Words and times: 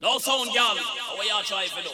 No 0.00 0.16
sound, 0.18 0.54
girl. 0.54 0.78
How 0.78 1.20
you 1.20 1.42
try 1.42 1.66
for 1.66 1.82
do? 1.82 1.90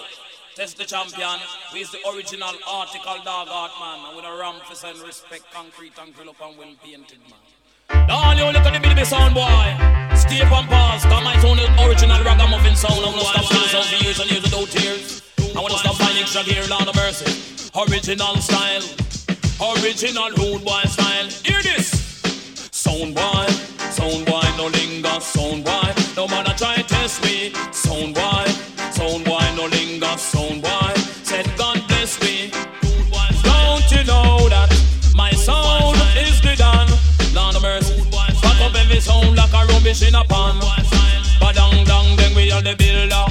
Test 0.55 0.77
the 0.77 0.85
champion. 0.85 1.41
We 1.73 1.81
is 1.81 1.91
the 1.91 2.07
original 2.13 2.53
article 2.69 3.17
dog 3.25 3.49
art 3.49 3.73
man. 3.81 4.05
And 4.05 4.15
we 4.15 4.21
don't 4.21 4.39
ramp 4.39 4.63
for 4.65 4.75
send 4.75 4.99
respect, 4.99 5.45
concrete 5.55 5.95
and 5.99 6.15
grill 6.15 6.29
up 6.29 6.37
and 6.43 6.59
well 6.59 6.69
painted 6.85 7.21
man. 7.33 8.11
All 8.11 8.35
you 8.37 8.45
look 8.53 8.61
at 8.61 8.75
the 8.77 8.81
baby 8.87 9.07
sound 9.07 9.33
boy. 9.33 9.73
Stay 10.21 10.45
on 10.45 10.69
pause. 10.69 11.09
Come 11.09 11.25
my 11.25 11.33
tone 11.41 11.57
original 11.81 12.23
ragamuffin 12.23 12.77
sound. 12.77 13.01
I'm 13.01 13.17
gonna 13.17 13.25
stop 13.25 13.45
flying 13.49 13.73
sound 13.73 13.87
for 13.89 14.05
years 14.05 14.21
and 14.21 14.31
years 14.31 14.43
without 14.43 14.69
tears. 14.69 15.23
I 15.57 15.61
wanna 15.65 15.79
stop 15.79 15.97
finding 15.97 16.25
extra 16.25 16.45
gear, 16.45 16.61
Lord 16.69 16.87
of 16.87 16.97
mercy. 16.97 17.33
Original 17.89 18.37
style. 18.37 18.85
Original 19.81 20.29
rude 20.37 20.63
boy 20.63 20.85
style. 20.93 21.29
Hear 21.41 21.63
this. 21.65 21.89
Sound 22.69 23.15
boy. 23.15 23.49
Sound 23.97 24.27
boy 24.27 24.45
no 24.61 24.69
linger. 24.69 25.17
Sound 25.25 25.65
boy. 25.65 25.89
No 26.21 26.29
man 26.29 26.47
a 26.47 26.55
try 26.55 26.84
Sound 27.15 28.13
boy. 28.13 28.45
Sound 28.91 29.25
boy 29.25 29.47
no 29.55 29.67
linger. 29.67 30.19
Sound 30.19 30.63
boy. 30.63 30.93
Said 31.23 31.47
God 31.57 31.81
bless 31.87 32.21
me. 32.21 32.51
Don't 33.45 33.89
you 33.93 34.03
know 34.03 34.49
that 34.49 34.75
my 35.15 35.31
sound 35.31 35.97
is 36.19 36.41
the 36.41 36.57
done? 36.59 36.91
Lord 37.33 37.63
mercy. 37.63 38.03
Fuck 38.43 38.61
up 38.61 38.75
every 38.75 38.99
sound 38.99 39.37
like 39.37 39.53
a 39.53 39.65
rubbish 39.73 40.03
in 40.03 40.17
a 40.17 40.25
pan. 40.25 40.59
Badang 41.39 41.87
dang, 41.87 42.17
then 42.17 42.35
we 42.35 42.51
are 42.51 42.63
the 42.63 42.75
builder. 42.75 43.27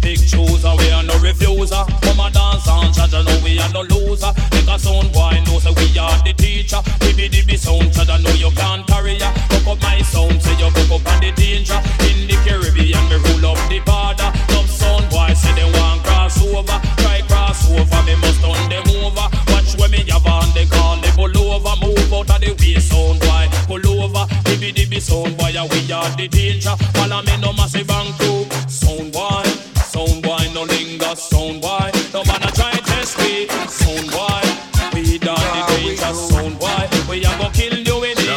Big 0.00 0.20
chooser, 0.20 0.74
we 0.78 0.90
are 0.92 1.02
no 1.02 1.14
refuser. 1.14 1.82
Come 2.02 2.20
a 2.20 2.30
dance 2.30 2.68
and 2.68 2.94
chat, 2.94 3.10
know 3.10 3.40
we 3.42 3.58
are 3.58 3.72
no 3.72 3.82
loser. 3.82 4.32
Make 4.52 4.78
sound 4.78 5.12
boy 5.12 5.42
know 5.46 5.58
say 5.58 5.74
we 5.74 5.98
are 5.98 6.16
the 6.22 6.32
teacher. 6.32 6.78
Dibby 7.02 7.28
dibby 7.28 7.58
sound, 7.58 7.92
yeah, 26.18 26.26
the 26.26 26.28
danger. 26.28 26.74
Follow 26.94 27.22
me 27.22 27.36
no 27.40 27.52
massive 27.52 27.90
and 27.90 28.14
crew. 28.18 28.44
Sound 28.68 29.12
boy, 29.12 29.42
sound 29.84 30.22
boy, 30.22 30.48
no 30.54 30.62
linger, 30.64 31.14
sound 31.16 31.60
boy. 31.62 31.90
No 32.12 32.24
man 32.24 32.42
a 32.42 32.50
try 32.52 32.72
test 32.84 33.18
me, 33.18 33.46
sound 33.68 34.10
boy. 34.10 34.42
We 34.94 35.18
done 35.18 35.36
the 35.36 35.64
danger, 35.68 36.14
sound 36.14 36.58
boy. 36.58 36.88
We 37.08 37.24
a 37.24 37.38
go 37.38 37.48
kill 37.52 37.78
you 37.78 38.00
with 38.00 38.18
it. 38.18 38.26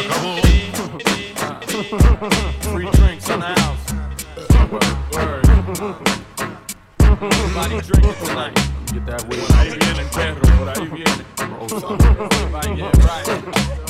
Free 2.62 2.90
drinks 2.90 3.28
in 3.30 3.40
the 3.40 3.46
house. 3.46 3.92
Word. 5.12 5.46
Everybody 7.22 7.80
drinking 7.80 8.14
tonight. 8.26 8.54
Get 8.92 9.06
that 9.06 9.22
weed. 9.28 9.40
Por 9.40 9.56
ahí 9.56 9.70
viene 9.70 10.00
el 10.00 10.08
perro, 10.10 10.40
por 10.58 10.68
ahí 10.68 10.86
viene. 10.88 11.24
Oh, 11.60 11.66
Everybody 12.30 12.70
get 12.76 12.96
right. 13.04 13.26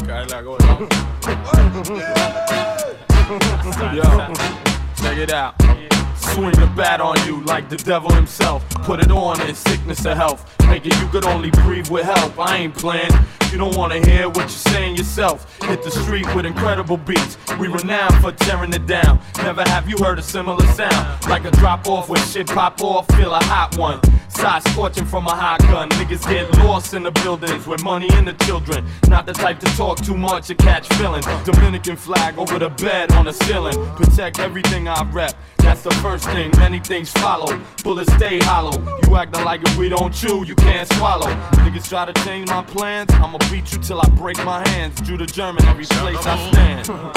Cae 0.07 0.27
la 0.27 0.41
gorda. 0.43 0.79
Yo, 3.31 4.03
check 4.97 5.17
it 5.17 5.31
out. 5.31 5.55
Swing 6.17 6.51
the 6.51 6.69
bat 6.75 7.01
on 7.01 7.17
you 7.29 7.45
like 7.45 7.69
the 7.69 7.77
devil 7.77 8.13
himself. 8.13 8.69
Put 8.71 8.99
it 8.99 9.13
on 9.13 9.41
in 9.43 9.55
sickness 9.55 10.05
or 10.05 10.17
health. 10.17 10.53
Make 10.67 10.85
it 10.85 10.99
you 10.99 11.07
could 11.11 11.25
only 11.25 11.53
breathe 11.53 11.89
with 11.91 12.07
help. 12.07 12.37
I 12.41 12.57
ain't 12.57 12.75
playing. 12.75 13.13
You 13.51 13.59
don't 13.59 13.77
wanna 13.77 13.99
hear 14.07 14.29
what 14.29 14.43
you're 14.43 14.49
saying 14.49 14.97
yourself. 14.97 15.61
Hit 15.63 15.83
the 15.83 15.91
street 15.91 16.27
with 16.37 16.47
incredible 16.47 16.97
beats. 16.97 17.37
We 17.59 17.67
renowned 17.67 18.15
for 18.23 18.31
tearing 18.31 18.73
it 18.73 18.87
down. 18.87 19.21
Never 19.39 19.63
have 19.63 19.89
you 19.91 19.97
heard 19.99 20.21
a 20.21 20.23
similar 20.23 20.65
sound. 20.75 21.27
Like 21.29 21.45
a 21.45 21.51
drop 21.51 21.87
off 21.89 22.09
when 22.09 22.21
shit 22.23 22.47
pop 22.47 22.81
off, 22.81 23.09
feel 23.17 23.35
a 23.35 23.43
hot 23.43 23.77
one. 23.77 24.01
Side 24.29 24.63
scorching 24.69 25.05
from 25.05 25.27
a 25.27 25.35
hot 25.35 25.61
gun. 25.63 25.89
Niggas 25.91 26.27
get 26.29 26.49
lost 26.59 26.95
in 26.95 27.03
the 27.03 27.11
buildings 27.11 27.67
with 27.67 27.83
money 27.83 28.09
and 28.13 28.29
the 28.29 28.33
children. 28.45 28.87
Not 29.09 29.27
the 29.27 29.33
type 29.33 29.59
to 29.61 29.67
talk 29.77 29.99
too 29.99 30.17
much 30.17 30.49
or 30.51 30.55
catch 30.55 30.87
feelings. 30.95 31.27
Dominican 31.45 31.97
flag 31.97 32.39
over 32.39 32.59
the 32.59 32.71
bed 32.71 33.13
on 33.13 33.25
the 33.25 33.33
ceiling. 33.33 33.75
Protect 33.97 34.39
everything 34.39 34.87
I 34.87 35.03
rep. 35.11 35.35
That's 35.59 35.83
the 35.83 35.91
first 35.97 36.25
thing, 36.25 36.51
many 36.57 36.79
things 36.79 37.11
follow. 37.11 37.61
Bullets 37.83 38.13
stay 38.15 38.39
hollow. 38.39 38.81
You 39.07 39.17
acting 39.17 39.45
like 39.45 39.63
if 39.63 39.77
we 39.77 39.89
don't 39.89 40.13
chew, 40.15 40.45
you 40.45 40.55
can't 40.55 40.91
swallow. 40.95 41.29
Niggas 41.65 41.89
try 41.89 42.11
to 42.11 42.25
change 42.25 42.49
my 42.49 42.63
plans, 42.63 43.13
I'ma 43.15 43.39
beat 43.51 43.73
you 43.73 43.79
till 43.79 44.01
I 44.01 44.09
break 44.11 44.37
my 44.45 44.67
hands. 44.71 45.01
Jew 45.03 45.17
the 45.17 45.27
German 45.27 45.65
every 45.67 45.87
place 45.87 46.27
I 46.27 46.51
stand. 46.51 46.89
Man, 46.89 47.13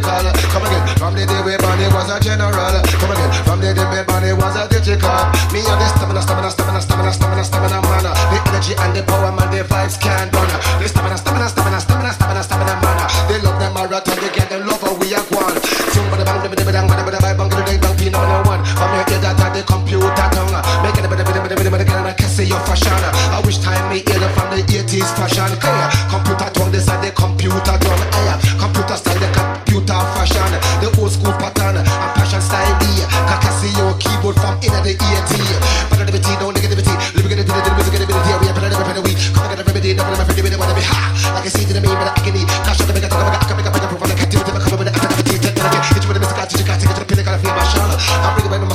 digital. 0.00 0.32
Come 0.50 0.64
again, 0.66 0.84
from 0.96 1.14
the 1.14 1.24
day 1.26 1.40
we 1.44 1.56
born, 1.60 1.78
he 1.78 1.88
was 1.92 2.08
a 2.10 2.20
general. 2.20 2.52
Come 2.56 3.12
again, 3.12 3.30
from 3.44 3.60
the 3.60 3.74
day 3.74 3.84
me 3.92 4.00
born, 4.08 4.24
he 4.24 4.32
was 4.32 4.56
a 4.56 4.68
digital. 4.68 5.20
Me 5.52 5.60
and 5.60 5.80
the 5.80 5.88
stamina, 5.92 6.22
stamina, 6.22 6.50
stamina, 6.50 6.80
stamina, 6.80 7.12
stamina, 7.12 7.44
stamina, 7.44 7.78
man. 7.84 8.06
The 8.08 8.38
energy 8.48 8.74
and 8.78 8.96
the 8.96 9.02
power, 9.04 9.32
man, 9.32 9.50
the 9.52 9.64
vibes 9.64 10.00
can't 10.00 10.32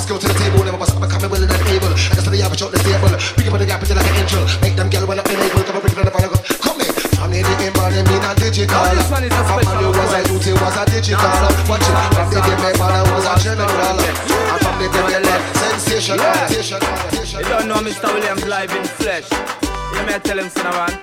I'm 0.05 0.13
my 0.13 0.19
skill 0.19 0.21
to 0.21 0.27
the 0.29 0.37
table, 0.37 0.61
never 0.61 0.77
must, 0.77 0.93
I'm 0.93 1.09
coming 1.09 1.31
willing 1.33 1.49
and 1.49 1.65
able. 1.65 1.89
Like 1.89 2.13
I 2.13 2.21
said, 2.21 2.29
the 2.29 2.41
average 2.45 2.61
out 2.61 2.69
the 2.69 2.77
stable. 2.77 3.09
Pick 3.09 3.49
up 3.49 3.57
the 3.57 3.65
gap, 3.65 3.81
like 3.81 4.05
an 4.05 4.21
angel. 4.21 4.45
Make 4.61 4.75
them 4.77 4.89
get 4.89 5.01
when 5.01 5.17
I'm 5.17 5.25
able. 5.25 5.65
Come 5.65 5.75
on, 5.77 5.81
bring 5.81 5.93
it 5.93 5.97
on 5.97 6.05
the 6.05 6.13
fire. 6.13 6.29
Come 6.61 6.77
in. 6.77 6.93
From 7.17 7.33
the 7.33 7.41
day, 7.41 7.73
man, 7.73 7.89
I 7.89 8.05
mean, 8.05 8.21
I'm 8.21 8.37
digital. 8.37 8.77
Oh, 8.77 8.93
this 8.93 9.09
one 9.09 9.25
is 9.25 9.33
a 9.33 9.41
From 9.41 9.65
special 9.65 9.73
man 9.73 9.81
who 9.81 9.89
was 9.97 10.13
a 10.13 10.21
he 10.29 10.53
was 10.53 10.77
a 10.77 10.83
digital. 10.85 11.25
Watch 11.65 11.89
it. 11.89 11.97
From 12.13 12.27
the 12.29 12.37
day, 12.37 12.57
my 12.61 12.73
father 12.77 13.01
was 13.17 13.25
a 13.25 13.33
general. 13.41 13.97
And 13.97 14.59
from 14.61 14.75
the 14.77 14.87
day, 14.93 15.05
my 15.09 15.19
left, 15.25 15.45
sensational, 15.57 16.33
sensational, 16.53 17.41
You 17.41 17.49
don't 17.49 17.65
know 17.65 17.81
Mr. 17.81 18.05
Williamz 18.13 18.45
live 18.45 18.77
in 18.77 18.85
flesh. 18.85 19.25
You 19.33 20.05
may 20.05 20.21
tell 20.21 20.37
him, 20.37 20.53
son 20.53 20.69
man. 20.69 20.93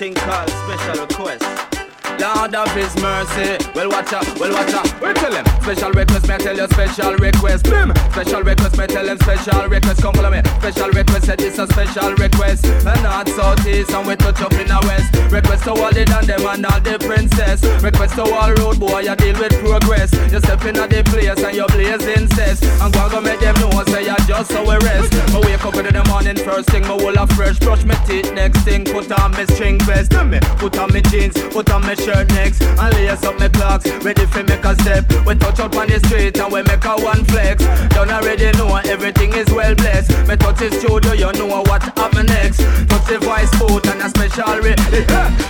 Thing 0.00 0.16
called 0.16 0.48
special 0.48 1.04
request. 1.04 1.69
Lord 2.20 2.54
of 2.54 2.70
His 2.76 2.94
mercy. 3.00 3.56
Well, 3.74 3.88
watch 3.88 4.12
out, 4.12 4.28
well, 4.38 4.52
watch 4.52 4.74
out. 4.74 5.00
We 5.00 5.14
tell 5.14 5.32
him 5.32 5.46
special 5.62 5.90
request. 5.92 6.28
Me 6.28 6.36
tell 6.36 6.56
you 6.56 6.68
special 6.68 7.14
request. 7.16 7.64
Blim. 7.64 7.96
Special 8.12 8.42
request. 8.42 8.76
Me 8.76 8.86
tell 8.86 9.08
him 9.08 9.18
special 9.18 9.68
request. 9.68 10.02
Come 10.02 10.14
follow 10.14 10.30
me. 10.30 10.42
Special 10.60 10.90
request. 10.90 11.24
Said 11.24 11.40
it's 11.40 11.58
a 11.58 11.66
special 11.66 12.12
request. 12.14 12.66
And 12.66 13.02
not 13.02 13.26
southeast 13.28 13.90
and 13.92 14.06
we 14.06 14.16
touch 14.16 14.40
up 14.42 14.52
in 14.52 14.68
the 14.68 14.78
west. 14.84 15.32
Request 15.32 15.64
to 15.64 15.70
all 15.72 15.92
the 15.92 16.04
done 16.04 16.26
them 16.26 16.44
and 16.44 16.66
all 16.66 16.80
the 16.80 16.98
princess. 17.00 17.64
Request 17.82 18.14
to 18.16 18.22
all 18.22 18.52
road 18.52 18.78
boy, 18.78 19.08
I 19.08 19.14
deal 19.14 19.38
with 19.40 19.56
progress. 19.64 20.12
You 20.30 20.40
step 20.40 20.64
in 20.66 20.76
at 20.76 20.90
the 20.90 21.02
place 21.04 21.40
and 21.40 21.56
you 21.56 21.66
blaze 21.68 22.04
incest. 22.04 22.64
And 22.64 22.92
go 22.92 23.08
go 23.08 23.20
make 23.22 23.40
them 23.40 23.56
know 23.60 23.72
say 23.88 24.04
you 24.04 24.16
just 24.28 24.50
so 24.52 24.60
we 24.60 24.76
rest. 24.84 25.12
Me 25.32 25.40
wake 25.40 25.64
up 25.64 25.74
in 25.74 25.88
the 25.88 26.04
morning 26.04 26.36
first 26.36 26.68
thing, 26.68 26.84
wool 26.84 27.16
a 27.16 27.26
fresh. 27.32 27.58
Brush 27.60 27.84
my 27.84 27.94
teeth 28.04 28.30
next 28.34 28.60
thing, 28.60 28.84
put 28.84 29.10
on 29.10 29.32
my 29.32 29.46
string 29.46 29.80
vest. 29.88 30.12
Put 30.60 30.76
on 30.78 30.92
my 30.92 31.00
jeans, 31.00 31.32
put 31.48 31.70
on 31.70 31.80
my 31.82 31.94
shirt 31.94 32.09
next. 32.34 32.62
And 32.62 32.94
lace 32.94 33.22
up 33.24 33.38
my 33.38 33.48
clocks, 33.48 33.86
ready 34.04 34.26
for 34.26 34.42
make 34.44 34.64
a 34.64 34.74
step. 34.82 35.04
We 35.26 35.34
touch 35.34 35.60
out 35.60 35.76
on 35.76 35.88
the 35.88 36.00
street 36.06 36.38
and 36.38 36.52
we 36.52 36.62
make 36.62 36.84
a 36.84 36.94
one 36.96 37.24
flex. 37.24 37.64
Don't 37.94 38.10
already 38.10 38.50
know 38.58 38.76
everything 38.76 39.32
is 39.34 39.48
well 39.50 39.74
blessed. 39.74 40.10
Me 40.28 40.36
touch 40.36 40.58
the 40.58 40.70
studio, 40.70 41.12
you 41.12 41.32
know 41.32 41.62
what 41.62 41.82
happen 41.82 42.26
next. 42.26 42.60
Touch 42.88 43.06
the 43.06 43.18
voice 43.18 43.50
foot 43.54 43.86
and 43.86 44.02
a 44.02 44.08
special 44.08 44.58
re- 44.60 44.76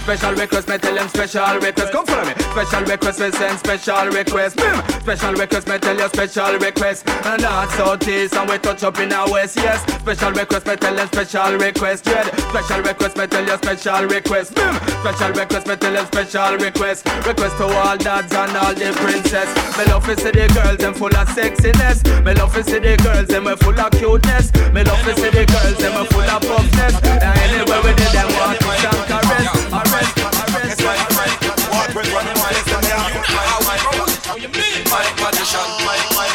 Special 0.05 0.35
request, 0.35 0.69
me 0.69 0.79
tell 0.79 0.95
them 0.95 1.09
special 1.09 1.59
request. 1.61 1.93
Come 1.93 2.07
follow 2.07 2.25
me. 2.25 2.35
Special 2.51 2.83
request, 2.85 3.21
me 3.21 3.31
send 3.31 3.59
special 3.59 4.07
request. 4.07 4.57
Mm. 4.57 5.03
Special 5.03 5.35
request, 5.35 5.69
me 5.69 5.79
tell 5.79 5.97
you 5.97 6.09
special 6.09 6.59
request. 6.59 7.09
And 7.09 7.43
that's 7.43 7.75
south 7.75 8.09
east 8.09 8.35
and 8.35 8.51
we 8.51 8.59
touch 8.59 8.83
up 8.83 8.99
in 8.99 9.13
our 9.13 9.31
west, 9.31 9.57
yes. 9.57 9.83
Special 10.01 10.33
request, 10.33 10.67
me 10.67 10.77
tell 10.77 10.95
them 10.95 11.07
special 11.09 11.57
request. 11.57 12.05
Dread. 12.05 12.27
Special 12.51 12.83
request, 12.83 13.17
me 13.17 13.27
tell 13.27 13.47
you 13.47 13.57
special 13.57 14.05
request. 14.07 14.55
Mm. 14.55 15.01
Special 15.01 15.33
request, 15.33 15.67
me 15.69 15.77
tell 15.77 15.93
them 15.93 16.07
special 16.07 16.50
request. 16.57 17.07
Request 17.27 17.57
to 17.59 17.67
all 17.67 17.97
dads 17.97 18.33
and 18.33 18.57
all 18.57 18.75
the 18.75 18.93
princess. 18.97 19.51
Me 19.77 19.85
love 19.87 20.05
to 20.07 20.17
see 20.17 20.31
the 20.31 20.49
girls, 20.55 20.79
them 20.79 20.95
full 20.95 21.15
of 21.15 21.29
sexiness. 21.29 22.03
Me 22.25 22.35
love 22.35 22.55
to 22.55 22.63
see 22.65 22.79
the 22.79 22.97
girls, 22.97 23.29
them 23.29 23.45
we 23.45 23.55
full 23.57 23.79
of 23.79 23.91
cuteness. 23.93 24.53
Me 24.73 24.83
love 24.83 25.03
to 25.05 25.13
see 25.15 25.31
the 25.31 25.45
girls, 25.47 25.77
them 25.79 25.95
we 25.99 26.07
full 26.11 26.27
of 26.27 26.43
buffness. 26.43 26.95
And 27.05 27.37
anywhere 27.45 27.83
we 27.83 27.93
did 27.95 28.11
them 28.13 28.29
want 28.39 28.59
to 28.59 28.71
and 28.71 29.03
caress, 29.07 29.47
arrest, 29.71 30.15
arrest, 30.19 30.81
arrest. 30.81 31.51
What 31.71 31.95
will 31.95 32.09
run 32.15 32.27
my 32.41 32.53
How 34.25 34.37
you 34.37 34.49
mean? 34.49 34.83
My 34.91 35.05
magician, 35.23 35.69
my, 35.87 35.99
my, 36.17 36.27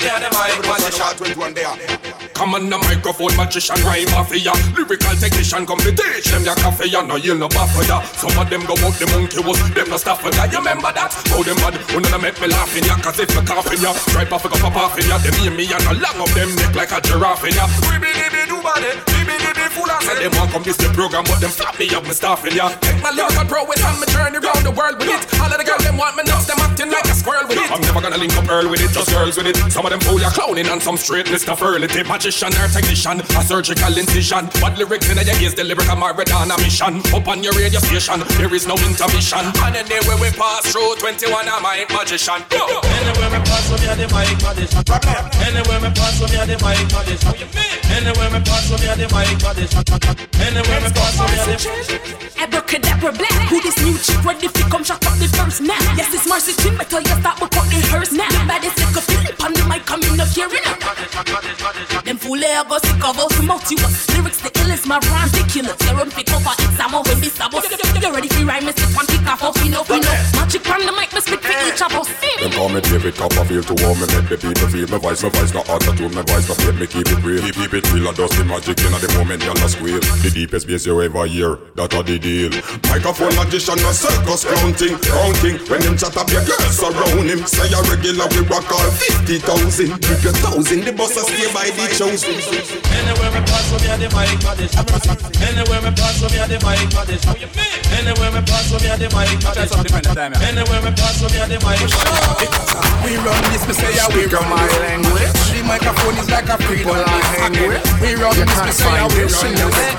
yeah, 0.00 0.18
the 0.18 0.28
mic 0.34 0.58
magician. 0.66 1.16
21 1.16 1.54
there. 1.54 2.05
Come 2.36 2.52
on 2.52 2.68
the 2.68 2.76
microphone, 2.76 3.32
magician, 3.32 3.80
rhyme 3.80 4.04
mafia. 4.12 4.52
Lyrical 4.76 5.16
technician, 5.16 5.64
come 5.64 5.80
to 5.80 5.88
teach 5.88 6.28
them 6.28 6.44
your 6.44 6.54
coffee. 6.60 6.92
You 6.92 7.00
know 7.00 7.16
you'll 7.16 7.40
no 7.40 7.48
buffer 7.48 7.80
ya. 7.88 8.04
Some 8.12 8.36
of 8.36 8.50
them 8.52 8.60
go 8.68 8.76
out 8.84 8.92
the 9.00 9.08
monkey 9.08 9.40
was 9.40 9.56
Them 9.72 9.88
no 9.88 9.96
staff 9.96 10.20
ya. 10.20 10.44
You 10.44 10.60
remember 10.60 10.92
that? 10.92 11.16
How 11.32 11.40
them 11.40 11.56
bad, 11.56 11.80
who 11.88 12.00
none 12.04 12.20
make 12.20 12.36
me 12.36 12.48
laughing 12.52 12.84
ya? 12.84 13.00
Cause 13.00 13.20
if 13.20 13.32
you 13.32 13.40
coughing 13.40 13.80
ya 13.80 13.96
Stripe 14.12 14.32
off 14.36 14.44
a 14.44 14.48
cup 14.52 14.68
of 14.68 14.76
off 14.76 14.98
in 15.00 15.08
ya. 15.08 15.16
Them 15.16 15.32
hear 15.40 15.50
me 15.50 15.64
and 15.64 15.80
I 15.80 15.96
long 15.96 16.20
up 16.20 16.28
them 16.36 16.52
neck 16.60 16.76
like 16.76 16.92
a 16.92 17.00
giraffe 17.00 17.48
in 17.48 17.56
ya. 17.56 17.64
Ribby 17.88 18.12
dibby 18.12 19.55
do 19.76 19.84
body, 19.84 19.84
ribby 19.84 19.84
dibby 19.84 19.84
full 19.84 19.90
of 19.90 20.02
Say 20.02 20.16
them 20.24 20.32
want 20.38 20.50
come 20.50 20.62
this 20.62 20.76
the 20.76 20.88
program 20.96 21.24
but 21.24 21.40
them 21.40 21.50
flap 21.50 21.78
me 21.78 21.92
up 21.92 22.04
me 22.04 22.14
staffing 22.16 22.56
ya 22.56 22.68
Take 22.80 23.02
my 23.02 23.10
lyrical 23.12 23.44
pro 23.44 23.64
with 23.68 23.84
on 23.84 24.00
my 24.00 24.06
journey 24.08 24.40
round 24.40 24.64
the 24.64 24.72
world 24.72 24.96
with 24.98 25.12
it 25.12 25.22
All 25.40 25.52
of 25.52 25.58
the 25.58 25.64
girls 25.64 25.84
them 25.84 25.96
want 25.96 26.16
me 26.16 26.24
nuts, 26.24 26.46
them 26.46 26.58
acting 26.60 26.90
like 26.90 27.04
a 27.04 27.14
squirrel 27.14 27.46
with 27.48 27.58
it 27.58 27.68
I'm 27.70 27.80
never 27.84 28.00
gonna 28.00 28.16
link 28.16 28.36
up 28.36 28.48
Earl 28.48 28.70
with 28.70 28.80
it, 28.80 28.90
just 28.92 29.12
girls 29.12 29.36
with 29.36 29.46
it 29.46 29.56
Some 29.72 29.84
of 29.84 29.90
them 29.92 30.00
oh, 30.08 30.16
fool 30.16 30.20
ya 30.20 30.30
clowning 30.30 30.66
and 30.66 30.80
some 30.80 30.96
straight 30.96 31.26
Mr. 31.26 31.56
Furley 31.56 31.88
Magician 32.06 32.54
or 32.54 32.68
technician, 32.68 33.20
a 33.20 33.42
surgical 33.42 33.98
incision. 33.98 34.46
Bad 34.62 34.78
lyrics 34.78 35.10
in 35.10 35.18
your 35.18 35.36
ears, 35.42 35.54
deliberate 35.54 35.88
a 35.88 35.96
Maradona 35.96 36.56
mission. 36.62 37.02
Up 37.12 37.26
on 37.26 37.42
your 37.42 37.52
radio 37.54 37.80
station, 37.80 38.20
there 38.38 38.52
is 38.54 38.66
no 38.66 38.74
intermission. 38.86 39.42
And 39.42 39.76
anywhere 39.76 40.16
we 40.20 40.30
pass 40.30 40.70
through, 40.70 40.96
21 40.96 41.48
a 41.48 41.56
mic 41.60 41.90
magician. 41.90 42.44
Go. 42.50 42.62
Anywhere 42.78 43.30
we 43.34 43.40
pass, 43.42 43.66
we 43.68 43.86
are 43.90 43.96
the 43.96 44.06
mic 44.14 44.38
magician. 44.38 44.82
Anywhere 45.42 45.80
we 45.82 45.90
pass, 45.98 46.16
we 46.22 46.36
are 46.38 46.46
the 46.46 46.56
mic 46.62 46.86
magician. 46.94 47.34
Anywhere 47.90 48.30
we 48.30 48.40
pass, 48.46 48.70
we 48.70 48.86
are 48.86 48.96
the 48.96 49.06
mic 49.10 49.36
magician. 49.42 49.65
Anywhere 49.66 50.78
we 50.78 50.90
pass, 50.94 51.18
are 51.18 51.26
the. 51.26 52.16
Abracadabra 52.38 53.10
black. 53.12 53.32
Who 53.50 53.60
this 53.62 53.74
new 53.82 53.98
chick 53.98 54.22
ready 54.24 54.46
to 54.46 54.62
come 54.70 54.84
shut 54.84 55.04
up 55.04 55.18
the 55.18 55.26
first 55.26 55.60
now? 55.60 55.74
Yes, 55.98 56.14
it's 56.14 56.26
Marcy 56.28 56.54
Chin, 56.62 56.76
metal, 56.76 57.00
you 57.00 57.16
start 57.18 57.40
with 57.40 57.50
the 57.50 57.80
hearse 57.90 58.12
now. 58.12 58.30
The 58.30 58.46
baddest 58.46 58.78
like 58.78 58.94
a 58.94 59.02
Philip 59.02 59.42
on 59.42 59.52
the 59.54 59.64
mic, 59.66 59.84
coming 59.84 60.20
up 60.20 60.28
here. 60.28 60.46
Them 62.06 62.18
fool 62.18 62.38
I 62.38 62.62
go 62.68 62.78
sick 62.78 63.02
of 63.02 63.18
all 63.18 63.28
tumultuous 63.28 64.06
Lyrics 64.14 64.38
the 64.40 64.50
illest, 64.62 64.86
my 64.86 64.98
rhymes 65.10 65.32
ridiculous 65.34 65.74
They 65.74 65.92
run 65.92 66.10
pick 66.10 66.30
over 66.30 66.54
exam 66.54 66.92
when 66.94 67.18
this 67.18 67.34
about 67.34 67.66
You 67.66 68.12
ready 68.14 68.28
for 68.28 68.44
rhyme, 68.46 68.62
Mr. 68.62 68.86
One 68.94 69.06
kick 69.06 69.26
off, 69.26 69.42
oh, 69.42 69.48
off, 69.48 69.58
you 69.64 69.70
know, 69.70 69.82
you 69.90 69.98
know 69.98 70.14
Magic 70.38 70.62
on 70.70 70.86
the 70.86 70.92
mic, 70.92 71.12
me 71.12 71.20
spit 71.20 71.42
for 71.76 71.84
each 71.84 71.92
of 71.92 72.00
us 72.00 72.08
Them 72.40 72.52
call 72.52 72.68
me 72.68 72.80
David 72.80 73.14
Copperfield 73.14 73.66
to 73.68 73.74
warm 73.84 74.00
me. 74.00 74.06
Make 74.12 74.28
the 74.28 74.36
people 74.36 74.68
feel 74.68 74.88
my 74.88 74.98
voice, 74.98 75.22
my 75.22 75.28
voice 75.30 75.52
not 75.52 75.68
auto-tune 75.68 76.14
My 76.14 76.22
voice 76.22 76.48
not 76.48 76.58
fake, 76.60 76.80
me 76.80 76.86
keep 76.86 77.08
it 77.08 77.20
real. 77.24 77.42
Keep, 77.42 77.54
keep 77.56 77.74
it 77.74 77.92
real, 77.92 78.08
I 78.08 78.12
dust 78.12 78.36
the 78.36 78.44
magic 78.44 78.78
in 78.80 78.92
the 78.92 79.10
moment, 79.16 79.44
y'all 79.44 79.56
a 79.56 79.68
squeal. 79.68 80.00
The 80.24 80.30
deepest 80.32 80.66
bass 80.66 80.86
you 80.86 81.00
ever 81.00 81.26
hear, 81.26 81.58
that 81.76 81.92
a 81.92 82.00
the 82.02 82.18
deal. 82.18 82.52
Microphone 82.88 83.34
magician, 83.36 83.80
a 83.80 83.92
circus 83.92 84.44
clown 84.44 84.72
thing, 84.76 84.96
clown 85.00 85.32
king 85.40 85.56
When 85.68 85.80
him 85.82 85.96
chat 85.96 86.16
up, 86.16 86.28
your 86.32 86.44
girls 86.44 86.76
surround 86.76 87.28
him. 87.28 87.40
Say 87.44 87.68
a 87.72 87.80
regular, 87.88 88.28
we 88.32 88.40
rock 88.48 88.68
all 88.72 88.90
50,000 89.24 89.96
Keep 90.00 90.20
your 90.24 90.36
thousand, 90.44 90.84
the 90.84 90.92
boss 90.92 91.16
a 91.16 91.22
stay 91.24 91.48
by 91.52 91.68
the 91.72 91.84
chosen. 91.92 92.36
Anywhere 92.36 93.32
we 93.32 93.40
pass, 93.48 93.68
we 93.72 93.88
are 93.88 94.00
the 94.00 94.08
mic 94.12 94.38
magician. 94.44 94.84
Anywhere 95.40 95.82
we 95.84 95.90
pass, 95.96 96.20
we 96.20 96.36
are 96.36 96.48
the 96.48 96.58
mic 96.60 96.88
magician. 96.92 97.36
Anywhere 97.96 98.32
we 98.32 98.40
pass, 98.44 98.68
we 98.70 98.88
are 98.88 98.98
the 99.00 99.08
mic 99.12 99.40
magician. 99.40 99.82
Anywhere 100.44 100.82
we 100.84 100.90
pass, 100.94 101.16
we 101.20 101.38
are 101.40 101.48
the 101.48 101.56
mic 101.56 101.64
magician. 101.64 101.65
We 101.66 103.16
run 103.18 103.42
this, 103.50 103.66
me 103.66 103.74
say, 103.74 103.94
yeah, 103.94 104.08
we 104.14 104.26
run 104.26 104.48
my 104.48 104.66
language. 104.78 105.30
The 105.50 105.62
microphone 105.66 106.16
is 106.18 106.30
like 106.30 106.48
a 106.48 106.58
freedom 106.62 106.94
with. 106.94 107.82
We 108.02 108.14
run 108.14 108.34
this, 108.34 108.54
me 108.62 108.70
say, 108.70 108.86
yeah, 108.86 109.06
we 109.10 109.26
run 109.26 109.50
music. 109.54 109.94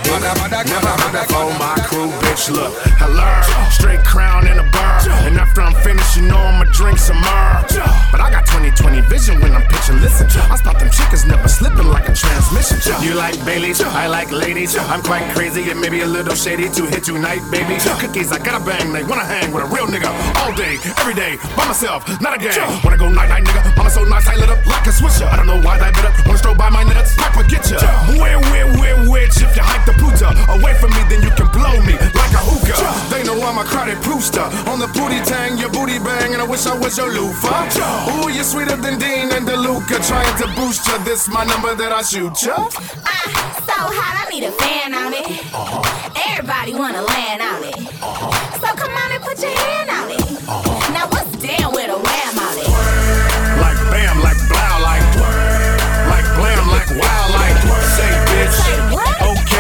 Never 0.68 0.88
heard 0.88 1.16
of 1.16 1.36
all 1.36 1.52
my 1.60 1.76
crew, 1.88 2.12
bitch, 2.24 2.52
look. 2.52 2.74
I 3.02 3.08
learned 3.08 3.72
straight 3.72 4.04
crown 4.04 4.48
and 4.48 4.60
a 4.60 4.64
bar. 4.72 5.00
And 5.28 5.38
after 5.38 5.62
I'm 5.62 5.76
finished, 5.76 6.16
you 6.18 6.24
know 6.24 6.38
I'ma 6.38 6.66
drink 6.72 6.98
some 6.98 7.18
more. 7.18 7.64
But 8.12 8.22
I 8.22 8.32
got 8.32 8.46
20/20 8.48 9.02
vision 9.08 9.40
when 9.42 9.54
I'm 9.56 9.66
pitching. 9.68 10.00
Listen, 10.02 10.28
I 10.52 10.56
spot 10.56 10.80
them 10.80 10.90
chickens 10.90 11.26
never 11.26 11.48
slipping 11.48 11.88
like 11.88 12.10
a 12.10 12.14
transmission. 12.14 12.80
You 13.04 13.14
like 13.14 13.38
Bailey's, 13.46 13.82
I 13.82 14.08
like 14.08 14.32
ladies. 14.32 14.76
I'm 14.76 15.02
quite 15.02 15.30
crazy 15.36 15.70
and 15.70 15.80
maybe 15.80 16.02
a 16.02 16.08
little 16.08 16.36
shady 16.36 16.70
to 16.70 16.86
hit 16.86 17.04
tonight, 17.06 17.42
baby. 17.52 17.78
Cookies, 18.00 18.32
I 18.32 18.40
gotta 18.40 18.64
bang, 18.64 18.92
they 18.92 19.04
wanna 19.04 19.26
hang 19.26 19.52
with 19.54 19.64
a 19.64 19.68
real 19.68 19.88
nigga 19.88 20.12
all 20.42 20.54
day, 20.54 20.78
every 20.98 21.14
day, 21.14 21.38
by 21.58 21.66
myself, 21.66 22.06
not 22.22 22.38
a 22.38 22.40
gang. 22.40 22.54
Wanna 22.86 22.98
go 22.98 23.10
night 23.10 23.30
night, 23.30 23.44
nigga? 23.44 23.76
Mama 23.76 23.90
so 23.90 24.04
nice, 24.06 24.28
I 24.30 24.36
lit 24.38 24.50
up 24.50 24.62
like 24.70 24.86
a 24.86 24.94
switcher. 24.94 25.26
I 25.26 25.36
don't 25.36 25.48
know 25.50 25.60
why 25.60 25.82
that 25.82 25.92
better. 25.98 26.14
Wanna 26.30 26.38
stroll 26.38 26.56
by 26.56 26.70
my 26.70 26.84
nuts, 26.86 27.18
might 27.18 27.34
forget 27.34 27.66
ya. 27.66 27.82
Where, 28.22 28.40
where, 28.54 28.70
where, 28.78 28.98
witch? 29.10 29.42
If 29.42 29.58
you 29.58 29.66
hike 29.66 29.86
the 29.90 29.98
puta 29.98 30.30
away 30.54 30.78
from 30.78 30.94
me, 30.94 31.02
then 31.10 31.26
you 31.26 31.34
can 31.34 31.50
blow 31.50 31.74
me 31.82 31.98
like 32.14 32.34
a 32.38 32.42
hookah. 32.46 32.78
They 33.10 33.26
know 33.26 33.36
I'm 33.42 33.58
a 33.58 33.66
crowded 33.66 33.98
brewster. 34.06 34.46
On 34.70 34.78
the 34.78 34.88
booty 34.94 35.20
tang, 35.26 35.58
your 35.58 35.74
booty 35.74 35.98
bang, 35.98 36.38
and 36.38 36.42
I 36.42 36.46
wish 36.46 36.70
I 36.70 36.78
was 36.78 36.96
your 36.98 37.10
loofah. 37.10 37.66
Ooh, 38.14 38.30
you're 38.30 38.46
sweeter 38.46 38.78
than 38.78 39.02
Dean 39.02 39.34
and 39.34 39.50
DeLuca. 39.50 39.98
Trying 40.06 40.38
to 40.38 40.48
boost 40.54 40.88
ya, 40.88 41.02
this 41.04 41.28
my 41.28 41.44
number 41.46 41.74
that 41.74 41.92
I 41.92 42.04
shoot 42.06 42.38
ya. 42.46 42.70
Ah, 43.02 43.28
so 43.66 43.78
hot, 43.98 44.14
I 44.22 44.30
need 44.30 44.46
a 44.46 44.52
fan 44.52 44.94
on 44.94 45.14
it. 45.14 45.26
Uh-huh. 45.50 45.82
Everybody 46.30 46.74
wanna 46.78 47.02
land 47.02 47.42
on 47.42 47.64
it. 47.66 47.78
Uh-huh. 47.98 48.30
So 48.62 48.68
come 48.78 48.94
on 48.94 49.12
and 49.12 49.24
put 49.24 49.42
your 49.42 49.52
hand 49.52 49.90
on 49.90 50.12
it. 50.12 50.22
Uh-huh. 50.48 50.77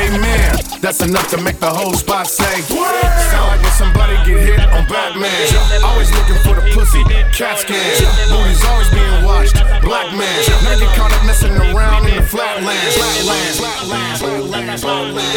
Man, 0.08 0.56
that's 0.80 1.02
enough 1.02 1.28
to 1.32 1.38
make 1.42 1.60
the 1.60 1.70
whole 1.70 1.94
spot 1.94 2.28
say. 2.28 2.62
Sound 2.62 3.48
like 3.52 3.62
when 3.62 3.72
somebody 3.76 4.16
get 4.24 4.40
hit 4.40 4.60
on 4.72 4.88
Batman. 4.88 5.30
Always 5.84 6.10
looking 6.16 6.40
for 6.48 6.56
the 6.56 6.64
pussy, 6.74 7.04
cat 7.36 7.60
scan. 7.60 7.78
Booty's 8.32 8.64
always 8.64 8.90
being 8.90 9.24
watched. 9.26 9.60
Black 9.84 10.08
man, 10.16 10.40
never 10.64 10.80
get 10.80 10.96
caught 10.96 11.12
up 11.12 11.26
messing 11.26 11.52
around 11.52 12.08
in 12.08 12.16
the 12.16 12.22
flatland. 12.24 12.80
Flatland, 12.96 13.60
flatland, 13.60 14.80
flatland, 14.80 14.80
flatland. 14.80 15.28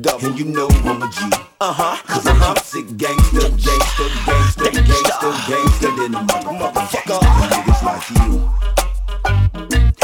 Double. 0.00 0.26
And 0.26 0.38
you 0.38 0.44
know 0.46 0.68
I'm 0.84 1.02
a 1.02 1.10
G. 1.10 1.18
Uh-huh. 1.60 1.96
Cause 2.06 2.26
I'm 2.26 2.40
a 2.42 2.60
sick 2.60 2.86
gangster, 2.96 3.48
gangster, 3.50 4.08
gangster, 4.26 4.70
gangster, 4.70 5.32
gangster, 5.48 5.90
then 5.96 6.14
a 6.14 6.20
motherfucker. 6.22 7.20
Niggas 7.50 7.82
like 7.82 8.08
you. 8.16 8.30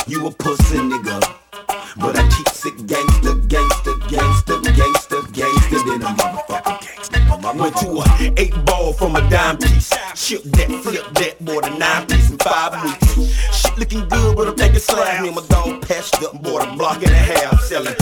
You 0.06 0.26
a 0.26 0.30
pussy 0.30 0.78
nigga. 0.78 1.20
But 1.96 2.18
I 2.18 2.28
keep 2.28 2.48
sick 2.48 2.76
gangster, 2.86 3.34
gangster, 3.46 3.94
gangster, 4.08 4.60
gangster, 4.60 5.22
gangster, 5.32 5.80
then 5.86 6.02
a 6.02 6.10
motherfucker 6.14 6.80
gangster. 6.80 6.94
Went 7.54 7.76
to 7.76 7.88
a 7.88 8.34
eight 8.36 8.64
ball 8.64 8.92
from 8.92 9.14
a 9.16 9.30
dime 9.30 9.58
piece. 9.58 9.92
Ship 10.16 10.42
that, 10.42 10.70
flip 10.82 11.04
that, 11.14 11.40
more 11.40 11.62
than 11.62 11.78
nine 11.78 12.06
piece 12.06 12.30
in 12.30 12.38
five 12.38 12.82
weeks. 12.82 13.14
Shit 13.54 13.78
looking 13.78 14.08
good, 14.08 14.36
but 14.36 14.48
I'm 14.48 14.56
taking 14.56 14.78
slabs. 14.78 15.20
Me 15.20 15.28
and 15.28 15.36
my 15.36 15.46
dog 15.46 15.82
patched 15.86 16.22
up, 16.22 16.42
bought 16.42 16.66
a 16.66 16.76
block 16.76 17.02
and 17.02 17.12
a 17.12 17.14
half. 17.14 17.60
Selling 17.60 17.94